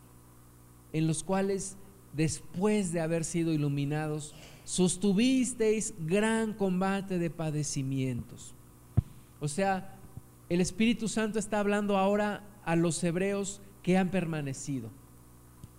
en 0.92 1.06
los 1.06 1.24
cuales 1.24 1.76
después 2.16 2.92
de 2.92 3.00
haber 3.00 3.24
sido 3.24 3.52
iluminados, 3.52 4.34
sostuvisteis 4.64 5.94
gran 5.98 6.54
combate 6.54 7.18
de 7.18 7.30
padecimientos. 7.30 8.54
O 9.40 9.48
sea, 9.48 9.96
el 10.48 10.60
Espíritu 10.60 11.08
Santo 11.08 11.38
está 11.38 11.60
hablando 11.60 11.98
ahora 11.98 12.44
a 12.64 12.76
los 12.76 13.02
hebreos 13.04 13.60
que 13.82 13.98
han 13.98 14.10
permanecido 14.10 14.90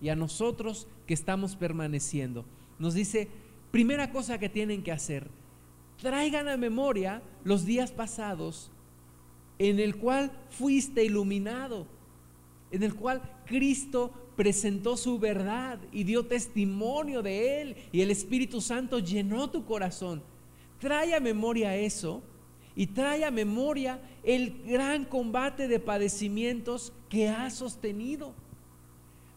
y 0.02 0.10
a 0.10 0.16
nosotros 0.16 0.88
que 1.08 1.14
estamos 1.14 1.56
permaneciendo. 1.56 2.46
Nos 2.78 2.94
dice, 2.94 3.30
primera 3.72 4.12
cosa 4.12 4.38
que 4.38 4.50
tienen 4.50 4.84
que 4.84 4.92
hacer, 4.92 5.30
traigan 6.02 6.48
a 6.48 6.58
memoria 6.58 7.22
los 7.44 7.66
días 7.66 7.92
pasados 7.92 8.72
en 9.58 9.80
el 9.80 9.96
cual 9.96 10.32
fuiste 10.50 11.04
iluminado, 11.04 11.88
en 12.72 12.84
el 12.84 12.94
cual 12.94 13.22
Cristo 13.46 14.12
presentó 14.36 14.98
su 14.98 15.18
verdad 15.20 15.80
y 15.92 16.04
dio 16.04 16.26
testimonio 16.26 17.22
de 17.22 17.62
Él 17.62 17.76
y 17.92 18.02
el 18.02 18.12
Espíritu 18.12 18.62
Santo 18.62 19.00
llenó 19.00 19.50
tu 19.50 19.66
corazón. 19.66 20.22
Trae 20.80 21.16
a 21.16 21.20
memoria 21.20 21.76
eso 21.76 22.22
y 22.76 22.88
trae 22.88 23.24
a 23.24 23.32
memoria 23.32 24.00
el 24.24 24.62
gran 24.66 25.06
combate 25.06 25.68
de 25.68 25.80
padecimientos 25.80 26.92
que 27.10 27.30
has 27.30 27.54
sostenido. 27.54 28.34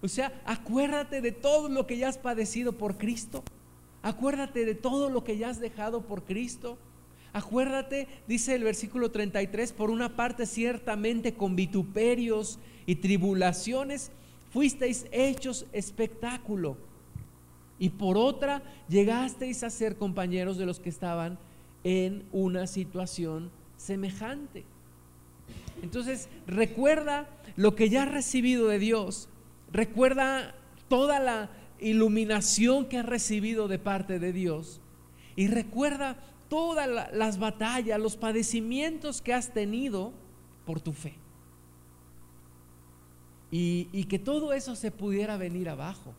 O 0.03 0.09
sea, 0.09 0.41
acuérdate 0.45 1.21
de 1.21 1.33
todo 1.33 1.69
lo 1.69 1.87
que 1.87 1.97
ya 1.97 2.09
has 2.09 2.19
padecido 2.19 2.73
por 2.73 2.99
Cristo. 2.99 3.43
Acuérdate 4.03 4.65
de 4.65 4.75
todo 4.75 5.11
lo 5.11 5.25
que 5.25 5.39
ya 5.39 5.51
has 5.51 5.61
dejado 5.61 6.03
por 6.03 6.25
Cristo. 6.25 6.79
Acuérdate, 7.33 8.09
dice 8.27 8.55
el 8.55 8.65
versículo 8.65 9.11
33, 9.11 9.73
por 9.73 9.91
una 9.91 10.17
parte 10.17 10.47
ciertamente 10.47 11.35
con 11.35 11.57
vituperios 11.57 12.59
y 12.87 12.97
tribulaciones 12.97 14.11
fuisteis 14.51 15.07
hechos 15.11 15.67
espectáculo. 15.73 16.77
Y 17.79 17.91
por 17.91 18.17
otra 18.17 18.63
llegasteis 18.89 19.63
a 19.63 19.71
ser 19.71 19.97
compañeros 19.97 20.59
de 20.59 20.67
los 20.67 20.81
que 20.81 20.89
estaban 20.89 21.39
en 21.85 22.25
una 22.33 22.67
situación 22.67 23.51
semejante. 23.77 24.65
Entonces, 25.83 26.29
recuerda 26.47 27.29
lo 27.57 27.75
que 27.75 27.89
ya 27.89 28.03
has 28.03 28.11
recibido 28.11 28.67
de 28.67 28.79
Dios. 28.79 29.29
Recuerda 29.73 30.55
toda 30.89 31.21
la 31.21 31.51
iluminación 31.81 32.87
que 32.87 32.99
has 32.99 33.07
recibido 33.07 33.69
de 33.69 33.79
parte 33.79 34.19
de 34.19 34.33
Dios. 34.33 34.81
Y 35.37 35.47
recuerda 35.47 36.17
todas 36.49 36.89
las 37.13 37.39
batallas, 37.39 38.01
los 38.01 38.17
padecimientos 38.17 39.23
que 39.23 39.35
has 39.35 39.53
tenido 39.53 40.13
por 40.65 40.81
tu 40.81 40.93
fe. 40.93 41.15
Y, 43.51 44.05
que 44.05 44.19
todo 44.19 44.53
eso 44.53 44.77
se 44.77 44.91
pudiera 44.91 45.37
venir 45.37 45.69
abajo 45.69 46.15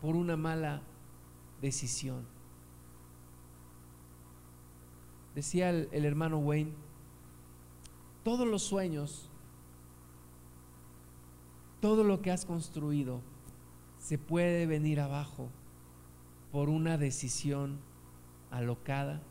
por 0.00 0.16
una 0.16 0.36
mala 0.36 0.82
decisión. 1.60 2.26
Decía 5.34 5.70
el 5.70 6.04
hermano 6.04 6.38
Wayne, 6.38 6.72
todos 8.24 8.46
los 8.46 8.62
sueños, 8.62 9.30
todo 11.80 12.04
lo 12.04 12.20
que 12.20 12.30
has 12.30 12.44
construido, 12.44 13.20
se 13.98 14.18
puede 14.18 14.66
venir 14.66 15.00
abajo 15.00 15.50
por 16.52 16.68
una 16.68 16.98
decisión 16.98 17.78
alocada 18.50 19.22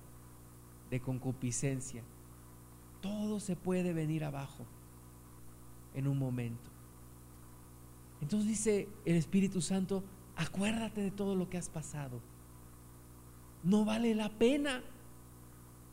de 0.90 1.00
concupiscencia. 1.00 2.04
Todo 3.02 3.40
se 3.40 3.56
puede 3.56 3.94
venir 3.94 4.24
abajo 4.24 4.66
en 5.94 6.08
un 6.08 6.18
momento. 6.18 6.70
Entonces 8.22 8.48
dice 8.48 8.88
el 9.06 9.16
Espíritu 9.16 9.62
Santo, 9.62 10.04
acuérdate 10.36 11.02
de 11.02 11.12
todo 11.12 11.36
lo 11.36 11.50
que 11.50 11.58
has 11.58 11.70
pasado. 11.70 12.20
No 13.64 13.86
vale 13.86 14.16
la 14.16 14.30
pena, 14.30 14.82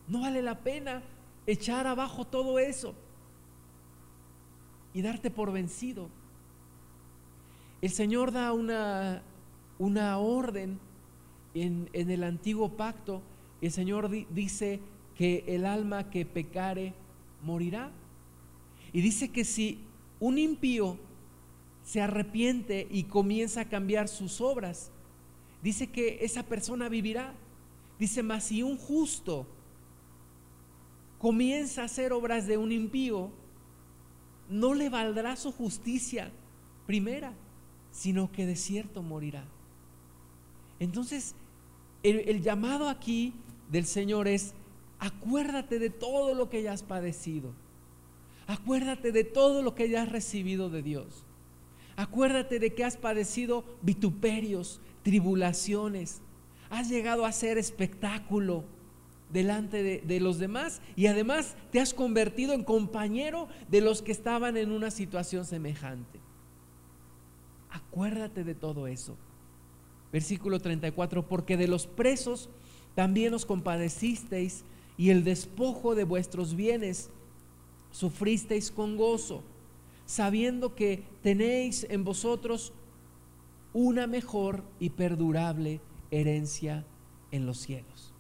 no 0.08 0.20
vale 0.20 0.42
la 0.42 0.60
pena 0.60 1.02
echar 1.46 1.86
abajo 1.86 2.24
todo 2.24 2.58
eso 2.58 2.94
y 4.92 5.02
darte 5.02 5.30
por 5.30 5.52
vencido. 5.52 6.08
El 7.82 7.90
Señor 7.90 8.32
da 8.32 8.52
una, 8.52 9.22
una 9.78 10.18
orden 10.18 10.78
en, 11.54 11.88
en 11.92 12.10
el 12.10 12.24
antiguo 12.24 12.76
pacto 12.76 13.22
el 13.60 13.72
Señor 13.72 14.10
dice 14.30 14.80
que 15.16 15.44
el 15.46 15.64
alma 15.64 16.10
que 16.10 16.26
pecare 16.26 16.94
morirá. 17.42 17.90
Y 18.92 19.00
dice 19.00 19.30
que 19.30 19.44
si 19.44 19.80
un 20.20 20.38
impío 20.38 20.98
se 21.86 22.02
arrepiente 22.02 22.88
y 22.90 23.04
comienza 23.04 23.60
a 23.60 23.68
cambiar 23.68 24.08
sus 24.08 24.40
obras, 24.40 24.90
dice 25.62 25.86
que 25.86 26.18
esa 26.22 26.42
persona 26.42 26.88
vivirá. 26.88 27.32
Dice, 27.96 28.24
más 28.24 28.44
si 28.44 28.62
un 28.64 28.76
justo 28.76 29.46
comienza 31.18 31.82
a 31.82 31.84
hacer 31.84 32.12
obras 32.12 32.48
de 32.48 32.58
un 32.58 32.72
impío, 32.72 33.30
no 34.50 34.74
le 34.74 34.88
valdrá 34.88 35.36
su 35.36 35.52
justicia 35.52 36.32
primera, 36.86 37.32
sino 37.92 38.32
que 38.32 38.46
de 38.46 38.56
cierto 38.56 39.04
morirá. 39.04 39.44
Entonces, 40.80 41.36
el, 42.02 42.28
el, 42.28 42.42
llamado 42.42 42.88
aquí 42.88 43.32
del 43.70 43.86
Señor 43.86 44.26
es, 44.26 44.54
acuérdate 44.98 45.78
de 45.78 45.90
todo 45.90 46.34
lo 46.34 46.50
que 46.50 46.64
ya 46.64 46.72
has 46.72 46.82
padecido. 46.82 47.52
Acuérdate 48.48 49.12
de 49.12 49.22
todo 49.22 49.62
lo 49.62 49.76
que 49.76 49.88
ya 49.88 50.02
has 50.02 50.10
recibido 50.10 50.68
de 50.68 50.82
Dios. 50.82 51.25
Acuérdate 51.96 52.58
de 52.58 52.74
que 52.74 52.84
has 52.84 52.96
padecido 52.96 53.64
vituperios, 53.82 54.80
tribulaciones. 55.02 56.20
Has 56.68 56.88
llegado 56.88 57.24
a 57.24 57.32
ser 57.32 57.58
espectáculo 57.58 58.64
delante 59.32 59.82
de, 59.82 60.00
de, 60.00 60.20
los 60.20 60.38
demás 60.38 60.80
y 60.94 61.06
además 61.06 61.56
te 61.72 61.80
has 61.80 61.94
convertido 61.94 62.52
en 62.52 62.64
compañero 62.64 63.48
de 63.68 63.80
los 63.80 64.02
que 64.02 64.12
estaban 64.12 64.56
en 64.56 64.70
una 64.70 64.90
situación 64.90 65.44
semejante. 65.44 66.20
Acuérdate 67.70 68.44
de 68.44 68.54
todo 68.54 68.86
eso. 68.86 69.16
Versículo 70.12 70.60
34, 70.60 71.26
porque 71.26 71.56
de 71.56 71.68
los 71.68 71.86
presos 71.86 72.48
también 72.94 73.34
os 73.34 73.44
compadecisteis 73.44 74.64
y 74.96 75.10
el 75.10 75.24
despojo 75.24 75.94
de 75.94 76.04
vuestros 76.04 76.54
bienes 76.54 77.10
sufristeis 77.90 78.70
con 78.70 78.96
gozo, 78.96 79.42
sabiendo 80.06 80.74
que 80.74 81.04
tenéis 81.22 81.86
en 81.90 82.04
vosotros 82.04 82.72
una 83.72 84.06
mejor 84.06 84.64
y 84.80 84.90
perdurable 84.90 85.80
herencia 86.10 86.86
en 87.30 87.44
los 87.44 87.58
cielos. 87.58 88.14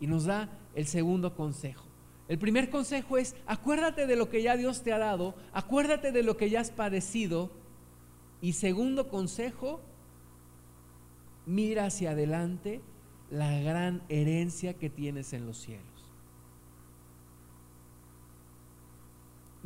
Y 0.00 0.06
nos 0.06 0.26
da 0.26 0.50
el 0.74 0.86
segundo 0.86 1.34
consejo. 1.34 1.86
El 2.28 2.38
primer 2.38 2.68
consejo 2.70 3.16
es, 3.16 3.36
acuérdate 3.46 4.06
de 4.06 4.16
lo 4.16 4.28
que 4.28 4.42
ya 4.42 4.56
Dios 4.56 4.82
te 4.82 4.92
ha 4.92 4.98
dado, 4.98 5.34
acuérdate 5.52 6.12
de 6.12 6.22
lo 6.22 6.36
que 6.36 6.50
ya 6.50 6.60
has 6.60 6.70
padecido. 6.70 7.50
Y 8.40 8.54
segundo 8.54 9.08
consejo, 9.08 9.80
mira 11.46 11.86
hacia 11.86 12.10
adelante 12.10 12.80
la 13.30 13.58
gran 13.60 14.02
herencia 14.08 14.74
que 14.74 14.90
tienes 14.90 15.32
en 15.32 15.46
los 15.46 15.58
cielos. 15.58 15.95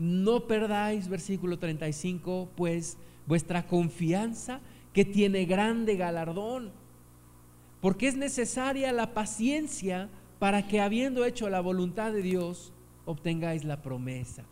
No 0.01 0.47
perdáis, 0.47 1.09
versículo 1.09 1.59
35, 1.59 2.49
pues 2.57 2.97
vuestra 3.27 3.67
confianza 3.67 4.61
que 4.95 5.05
tiene 5.05 5.45
grande 5.45 5.97
galardón, 5.97 6.73
porque 7.83 8.09
es 8.09 8.17
necesaria 8.17 8.93
la 8.93 9.13
paciencia 9.13 10.09
para 10.39 10.67
que 10.67 10.81
habiendo 10.81 11.27
hecho 11.27 11.51
la 11.51 11.61
voluntad 11.61 12.13
de 12.15 12.23
Dios, 12.23 12.73
obtengáis 13.05 13.63
la 13.65 13.83
promesa. 13.83 14.47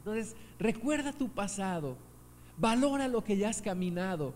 Entonces, 0.00 0.36
recuerda 0.58 1.14
tu 1.14 1.30
pasado, 1.30 1.96
valora 2.58 3.08
lo 3.08 3.24
que 3.24 3.38
ya 3.38 3.48
has 3.48 3.62
caminado 3.62 4.34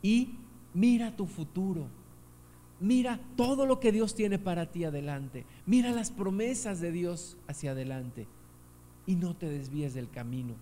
y 0.00 0.36
mira 0.72 1.16
tu 1.16 1.26
futuro. 1.26 1.88
Mira 2.80 3.20
todo 3.36 3.66
lo 3.66 3.78
que 3.78 3.92
Dios 3.92 4.14
tiene 4.14 4.38
para 4.38 4.70
ti 4.72 4.84
adelante. 4.84 5.44
Mira 5.66 5.90
las 5.90 6.10
promesas 6.10 6.80
de 6.80 6.90
Dios 6.90 7.36
hacia 7.46 7.72
adelante. 7.72 8.26
Y 9.06 9.16
no 9.16 9.36
te 9.36 9.50
desvíes 9.50 9.92
del 9.92 10.08
camino. 10.08 10.54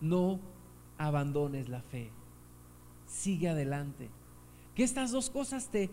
No 0.00 0.40
abandones 0.98 1.68
la 1.68 1.82
fe. 1.82 2.10
Sigue 3.06 3.48
adelante. 3.48 4.10
Que 4.74 4.82
estas 4.82 5.12
dos 5.12 5.30
cosas 5.30 5.68
te, 5.68 5.88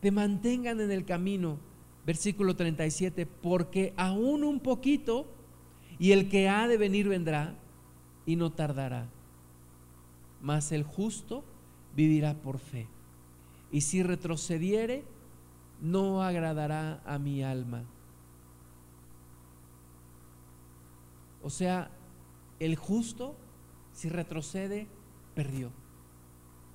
te 0.00 0.10
mantengan 0.10 0.80
en 0.80 0.90
el 0.90 1.06
camino. 1.06 1.56
Versículo 2.04 2.54
37. 2.54 3.24
Porque 3.24 3.94
aún 3.96 4.44
un 4.44 4.60
poquito 4.60 5.28
y 5.98 6.12
el 6.12 6.28
que 6.28 6.50
ha 6.50 6.68
de 6.68 6.76
venir 6.76 7.08
vendrá 7.08 7.54
y 8.26 8.36
no 8.36 8.52
tardará. 8.52 9.08
Mas 10.42 10.72
el 10.72 10.82
justo 10.82 11.42
vivirá 11.96 12.34
por 12.34 12.58
fe 12.58 12.86
y 13.72 13.82
si 13.82 14.02
retrocediere, 14.02 15.04
no 15.80 16.22
agradará 16.22 17.02
a 17.04 17.18
mi 17.18 17.42
alma. 17.42 17.84
O 21.42 21.50
sea, 21.50 21.90
el 22.58 22.76
justo, 22.76 23.34
si 23.92 24.08
retrocede, 24.08 24.86
perdió. 25.34 25.70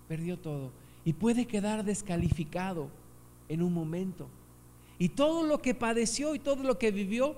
Perdió 0.08 0.40
todo. 0.40 0.72
Y 1.04 1.14
puede 1.14 1.46
quedar 1.46 1.84
descalificado 1.84 2.90
en 3.48 3.62
un 3.62 3.74
momento. 3.74 4.28
Y 4.98 5.10
todo 5.10 5.44
lo 5.44 5.62
que 5.62 5.76
padeció 5.76 6.34
y 6.34 6.40
todo 6.40 6.64
lo 6.64 6.80
que 6.80 6.92
vivió 6.92 7.36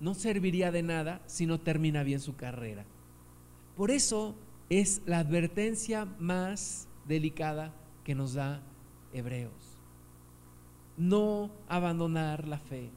no 0.00 0.14
serviría 0.14 0.72
de 0.72 0.82
nada 0.82 1.22
si 1.26 1.46
no 1.46 1.60
termina 1.60 2.02
bien 2.02 2.18
su 2.18 2.34
carrera. 2.34 2.84
Por 3.76 3.90
eso 3.90 4.34
es 4.68 5.02
la 5.06 5.18
advertencia 5.18 6.06
más 6.18 6.88
delicada 7.06 7.72
que 8.04 8.14
nos 8.14 8.34
da 8.34 8.62
Hebreos. 9.12 9.78
No 10.96 11.50
abandonar 11.68 12.46
la 12.46 12.58
fe, 12.58 12.90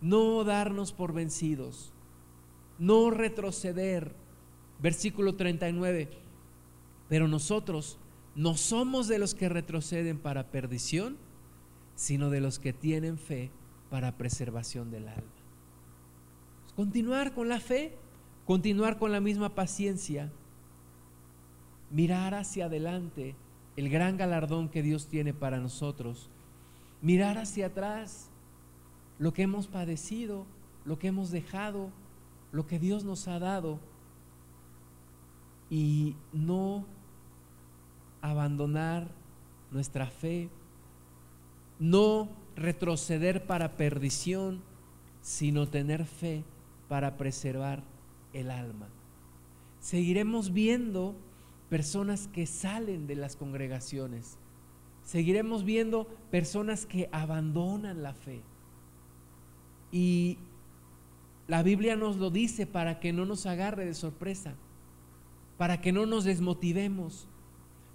no 0.00 0.44
darnos 0.44 0.92
por 0.92 1.12
vencidos, 1.12 1.92
no 2.78 3.10
retroceder. 3.10 4.14
Versículo 4.80 5.34
39. 5.34 6.08
Pero 7.08 7.26
nosotros 7.26 7.98
no 8.34 8.56
somos 8.56 9.08
de 9.08 9.18
los 9.18 9.34
que 9.34 9.48
retroceden 9.48 10.18
para 10.18 10.50
perdición, 10.50 11.16
sino 11.96 12.30
de 12.30 12.40
los 12.40 12.60
que 12.60 12.72
tienen 12.72 13.18
fe 13.18 13.50
para 13.90 14.16
preservación 14.16 14.90
del 14.90 15.08
alma. 15.08 15.32
Continuar 16.76 17.34
con 17.34 17.48
la 17.48 17.58
fe, 17.58 17.96
continuar 18.44 18.98
con 18.98 19.10
la 19.10 19.20
misma 19.20 19.56
paciencia, 19.56 20.30
mirar 21.90 22.34
hacia 22.34 22.66
adelante 22.66 23.34
el 23.78 23.88
gran 23.90 24.16
galardón 24.16 24.68
que 24.68 24.82
Dios 24.82 25.06
tiene 25.06 25.32
para 25.32 25.60
nosotros, 25.60 26.28
mirar 27.00 27.38
hacia 27.38 27.66
atrás 27.66 28.28
lo 29.20 29.32
que 29.32 29.42
hemos 29.42 29.68
padecido, 29.68 30.46
lo 30.84 30.98
que 30.98 31.06
hemos 31.06 31.30
dejado, 31.30 31.90
lo 32.50 32.66
que 32.66 32.80
Dios 32.80 33.04
nos 33.04 33.28
ha 33.28 33.38
dado 33.38 33.78
y 35.70 36.16
no 36.32 36.86
abandonar 38.20 39.06
nuestra 39.70 40.06
fe, 40.08 40.48
no 41.78 42.30
retroceder 42.56 43.46
para 43.46 43.76
perdición, 43.76 44.60
sino 45.22 45.68
tener 45.68 46.04
fe 46.04 46.42
para 46.88 47.16
preservar 47.16 47.84
el 48.32 48.50
alma. 48.50 48.88
Seguiremos 49.78 50.52
viendo 50.52 51.14
personas 51.68 52.28
que 52.28 52.46
salen 52.46 53.06
de 53.06 53.16
las 53.16 53.36
congregaciones. 53.36 54.38
Seguiremos 55.04 55.64
viendo 55.64 56.06
personas 56.30 56.86
que 56.86 57.08
abandonan 57.12 58.02
la 58.02 58.14
fe. 58.14 58.42
Y 59.90 60.38
la 61.46 61.62
Biblia 61.62 61.96
nos 61.96 62.16
lo 62.16 62.30
dice 62.30 62.66
para 62.66 63.00
que 63.00 63.12
no 63.12 63.24
nos 63.24 63.46
agarre 63.46 63.86
de 63.86 63.94
sorpresa, 63.94 64.54
para 65.56 65.80
que 65.80 65.92
no 65.92 66.04
nos 66.04 66.24
desmotivemos, 66.24 67.26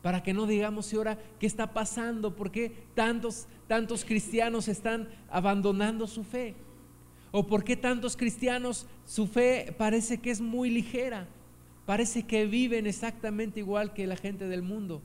para 0.02 0.24
que 0.24 0.34
no 0.34 0.48
digamos, 0.48 0.92
¿y 0.92 0.98
ahora 0.98 1.20
qué 1.40 1.46
está 1.46 1.74
pasando? 1.74 2.36
¿Por 2.36 2.52
qué 2.52 2.88
tantos, 2.96 3.48
tantos 3.68 4.04
cristianos 4.04 4.68
están 4.68 5.08
abandonando 5.30 6.08
su 6.08 6.24
fe? 6.24 6.56
¿O 7.32 7.48
por 7.48 7.64
qué 7.64 7.76
tantos 7.78 8.18
cristianos 8.18 8.86
su 9.06 9.28
fe 9.28 9.74
parece 9.78 10.20
que 10.20 10.30
es 10.30 10.42
muy 10.42 10.70
ligera? 10.70 11.28
Parece 11.86 12.26
que 12.26 12.46
viven 12.46 12.88
exactamente 12.88 13.60
igual 13.60 13.94
que 13.94 14.08
la 14.08 14.16
gente 14.16 14.48
del 14.48 14.62
mundo. 14.62 15.02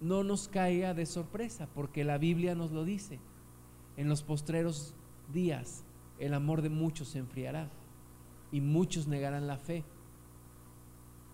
No 0.00 0.24
nos 0.24 0.48
caiga 0.48 0.94
de 0.94 1.06
sorpresa, 1.06 1.68
porque 1.74 2.04
la 2.04 2.18
Biblia 2.18 2.54
nos 2.54 2.70
lo 2.70 2.84
dice. 2.84 3.20
En 3.96 4.08
los 4.08 4.22
postreros 4.22 4.94
días 5.32 5.84
el 6.18 6.34
amor 6.34 6.62
de 6.62 6.68
muchos 6.68 7.08
se 7.08 7.18
enfriará 7.18 7.68
y 8.52 8.60
muchos 8.60 9.08
negarán 9.08 9.46
la 9.46 9.58
fe. 9.58 9.84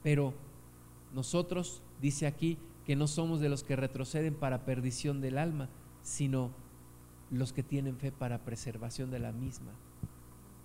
Pero 0.02 0.32
nosotros, 1.14 1.82
dice 2.00 2.26
aquí, 2.26 2.58
que 2.86 2.96
no 2.96 3.06
somos 3.06 3.40
de 3.40 3.50
los 3.50 3.64
que 3.64 3.76
retroceden 3.76 4.34
para 4.34 4.64
perdición 4.64 5.20
del 5.20 5.36
alma, 5.36 5.68
sino 6.00 6.52
los 7.30 7.52
que 7.52 7.62
tienen 7.62 7.98
fe 7.98 8.12
para 8.12 8.44
preservación 8.44 9.10
de 9.10 9.18
la 9.18 9.32
misma. 9.32 9.72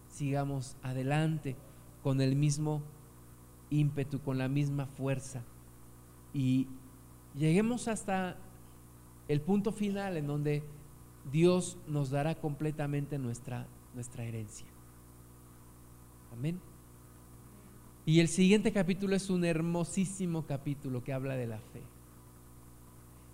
Sigamos 0.07 0.77
adelante 0.83 1.57
con 2.01 2.21
el 2.21 2.37
mismo 2.37 2.81
ímpetu, 3.73 4.19
con 4.21 4.37
la 4.37 4.47
misma 4.47 4.85
fuerza. 4.85 5.43
Y 6.33 6.67
lleguemos 7.35 7.87
hasta 7.87 8.37
el 9.27 9.41
punto 9.41 9.71
final 9.71 10.17
en 10.17 10.27
donde 10.27 10.63
Dios 11.31 11.77
nos 11.87 12.09
dará 12.09 12.35
completamente 12.35 13.17
nuestra, 13.17 13.67
nuestra 13.93 14.23
herencia. 14.23 14.67
Amén. 16.31 16.59
Y 18.05 18.19
el 18.19 18.27
siguiente 18.27 18.73
capítulo 18.73 19.15
es 19.15 19.29
un 19.29 19.45
hermosísimo 19.45 20.45
capítulo 20.45 21.03
que 21.03 21.13
habla 21.13 21.35
de 21.35 21.47
la 21.47 21.59
fe 21.59 21.81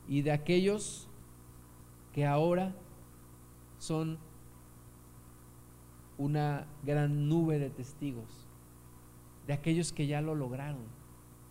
y 0.08 0.22
de 0.22 0.32
aquellos 0.32 1.08
que 2.14 2.26
ahora 2.26 2.76
son 3.80 4.20
una 6.18 6.68
gran 6.84 7.30
nube 7.30 7.58
de 7.60 7.70
testigos, 7.70 8.49
de 9.50 9.56
aquellos 9.56 9.92
que 9.92 10.06
ya 10.06 10.22
lo 10.22 10.36
lograron, 10.36 10.84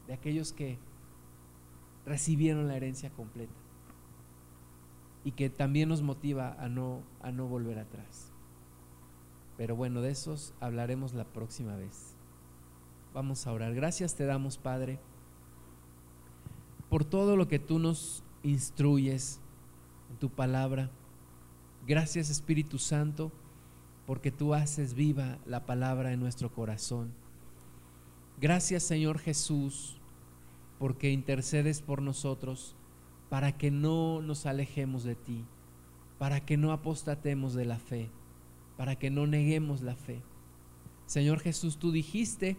de 0.07 0.13
aquellos 0.13 0.53
que 0.53 0.79
recibieron 2.07 2.69
la 2.69 2.77
herencia 2.77 3.11
completa 3.11 3.59
y 5.25 5.33
que 5.33 5.51
también 5.51 5.89
nos 5.89 6.01
motiva 6.01 6.55
a 6.61 6.69
no, 6.69 7.03
a 7.21 7.33
no 7.33 7.49
volver 7.49 7.77
atrás. 7.77 8.31
Pero 9.57 9.75
bueno, 9.75 10.01
de 10.01 10.13
esos 10.13 10.55
hablaremos 10.61 11.13
la 11.13 11.25
próxima 11.25 11.75
vez. 11.75 12.15
Vamos 13.15 13.49
a 13.49 13.53
orar. 13.53 13.75
Gracias 13.75 14.15
te 14.15 14.27
damos, 14.27 14.59
Padre, 14.59 15.01
por 16.89 17.05
todo 17.05 17.35
lo 17.35 17.49
que 17.49 17.59
tú 17.59 17.81
nos 17.81 18.23
instruyes 18.45 19.41
en 20.09 20.19
tu 20.19 20.31
palabra. 20.31 20.89
Gracias, 21.85 22.31
Espíritu 22.31 22.79
Santo, 22.79 23.33
porque 24.07 24.31
tú 24.31 24.55
haces 24.55 24.95
viva 24.95 25.39
la 25.47 25.67
palabra 25.67 26.13
en 26.13 26.21
nuestro 26.21 26.53
corazón. 26.53 27.13
Gracias, 28.41 28.85
Señor 28.85 29.19
Jesús, 29.19 29.97
porque 30.79 31.11
intercedes 31.11 31.83
por 31.83 32.01
nosotros 32.01 32.77
para 33.29 33.59
que 33.59 33.73
no 33.73 34.23
nos 34.23 34.47
alejemos 34.47 35.03
de 35.03 35.17
ti, 35.17 35.45
para 36.19 36.39
que 36.47 36.57
no 36.57 36.71
apostatemos 36.71 37.55
de 37.55 37.65
la 37.65 37.79
fe, 37.81 38.11
para 38.77 38.95
que 38.97 39.11
no 39.11 39.27
neguemos 39.27 39.83
la 39.83 39.97
fe. 39.97 40.23
Señor 41.07 41.41
Jesús, 41.41 41.79
tú 41.79 41.91
dijiste 41.91 42.57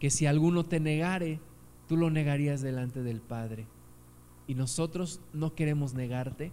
que 0.00 0.10
si 0.10 0.26
alguno 0.26 0.64
te 0.64 0.80
negare, 0.80 1.38
tú 1.86 1.96
lo 1.96 2.10
negarías 2.10 2.60
delante 2.60 3.04
del 3.04 3.20
Padre. 3.20 3.68
Y 4.48 4.56
nosotros 4.56 5.20
no 5.32 5.54
queremos 5.54 5.94
negarte, 5.94 6.52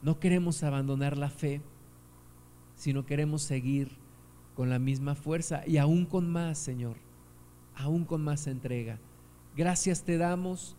no 0.00 0.18
queremos 0.18 0.62
abandonar 0.62 1.18
la 1.18 1.28
fe, 1.28 1.60
sino 2.74 3.04
queremos 3.04 3.42
seguir 3.42 3.90
con 4.56 4.70
la 4.70 4.78
misma 4.78 5.14
fuerza 5.14 5.62
y 5.66 5.76
aún 5.76 6.06
con 6.06 6.30
más, 6.30 6.58
Señor, 6.58 6.96
aún 7.74 8.04
con 8.04 8.22
más 8.22 8.46
entrega. 8.46 8.98
Gracias 9.56 10.04
te 10.04 10.18
damos 10.18 10.76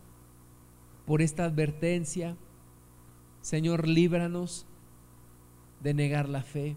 por 1.06 1.22
esta 1.22 1.44
advertencia. 1.44 2.36
Señor, 3.40 3.86
líbranos 3.86 4.66
de 5.80 5.94
negar 5.94 6.28
la 6.28 6.42
fe. 6.42 6.76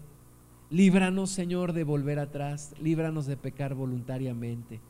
Líbranos, 0.70 1.30
Señor, 1.30 1.72
de 1.72 1.84
volver 1.84 2.18
atrás. 2.18 2.74
Líbranos 2.80 3.26
de 3.26 3.36
pecar 3.36 3.74
voluntariamente. 3.74 4.80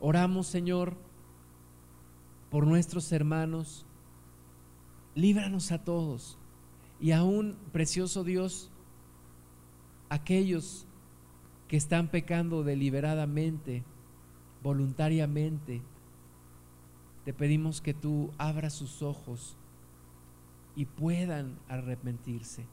Oramos, 0.00 0.46
Señor, 0.46 0.96
por 2.50 2.66
nuestros 2.66 3.12
hermanos. 3.12 3.84
Líbranos 5.14 5.70
a 5.70 5.84
todos. 5.84 6.38
Y 6.98 7.12
aún, 7.12 7.56
precioso 7.72 8.24
Dios, 8.24 8.70
aquellos 10.08 10.86
que 11.68 11.76
están 11.76 12.08
pecando 12.08 12.64
deliberadamente, 12.64 13.84
voluntariamente, 14.62 15.82
te 17.24 17.32
pedimos 17.32 17.80
que 17.80 17.94
tú 17.94 18.30
abras 18.38 18.72
sus 18.72 19.02
ojos 19.02 19.56
y 20.76 20.86
puedan 20.86 21.58
arrepentirse, 21.68 22.64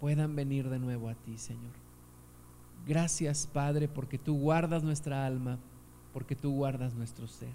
puedan 0.00 0.34
venir 0.34 0.68
de 0.68 0.78
nuevo 0.78 1.08
a 1.08 1.14
ti, 1.14 1.38
Señor. 1.38 1.72
Gracias, 2.86 3.46
Padre, 3.46 3.88
porque 3.88 4.18
tú 4.18 4.38
guardas 4.38 4.82
nuestra 4.82 5.26
alma, 5.26 5.58
porque 6.12 6.34
tú 6.34 6.52
guardas 6.52 6.94
nuestro 6.94 7.28
ser. 7.28 7.54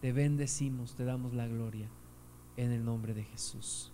Te 0.00 0.12
bendecimos, 0.12 0.94
te 0.94 1.04
damos 1.04 1.32
la 1.32 1.46
gloria 1.46 1.88
en 2.56 2.70
el 2.70 2.84
nombre 2.84 3.14
de 3.14 3.24
Jesús. 3.24 3.92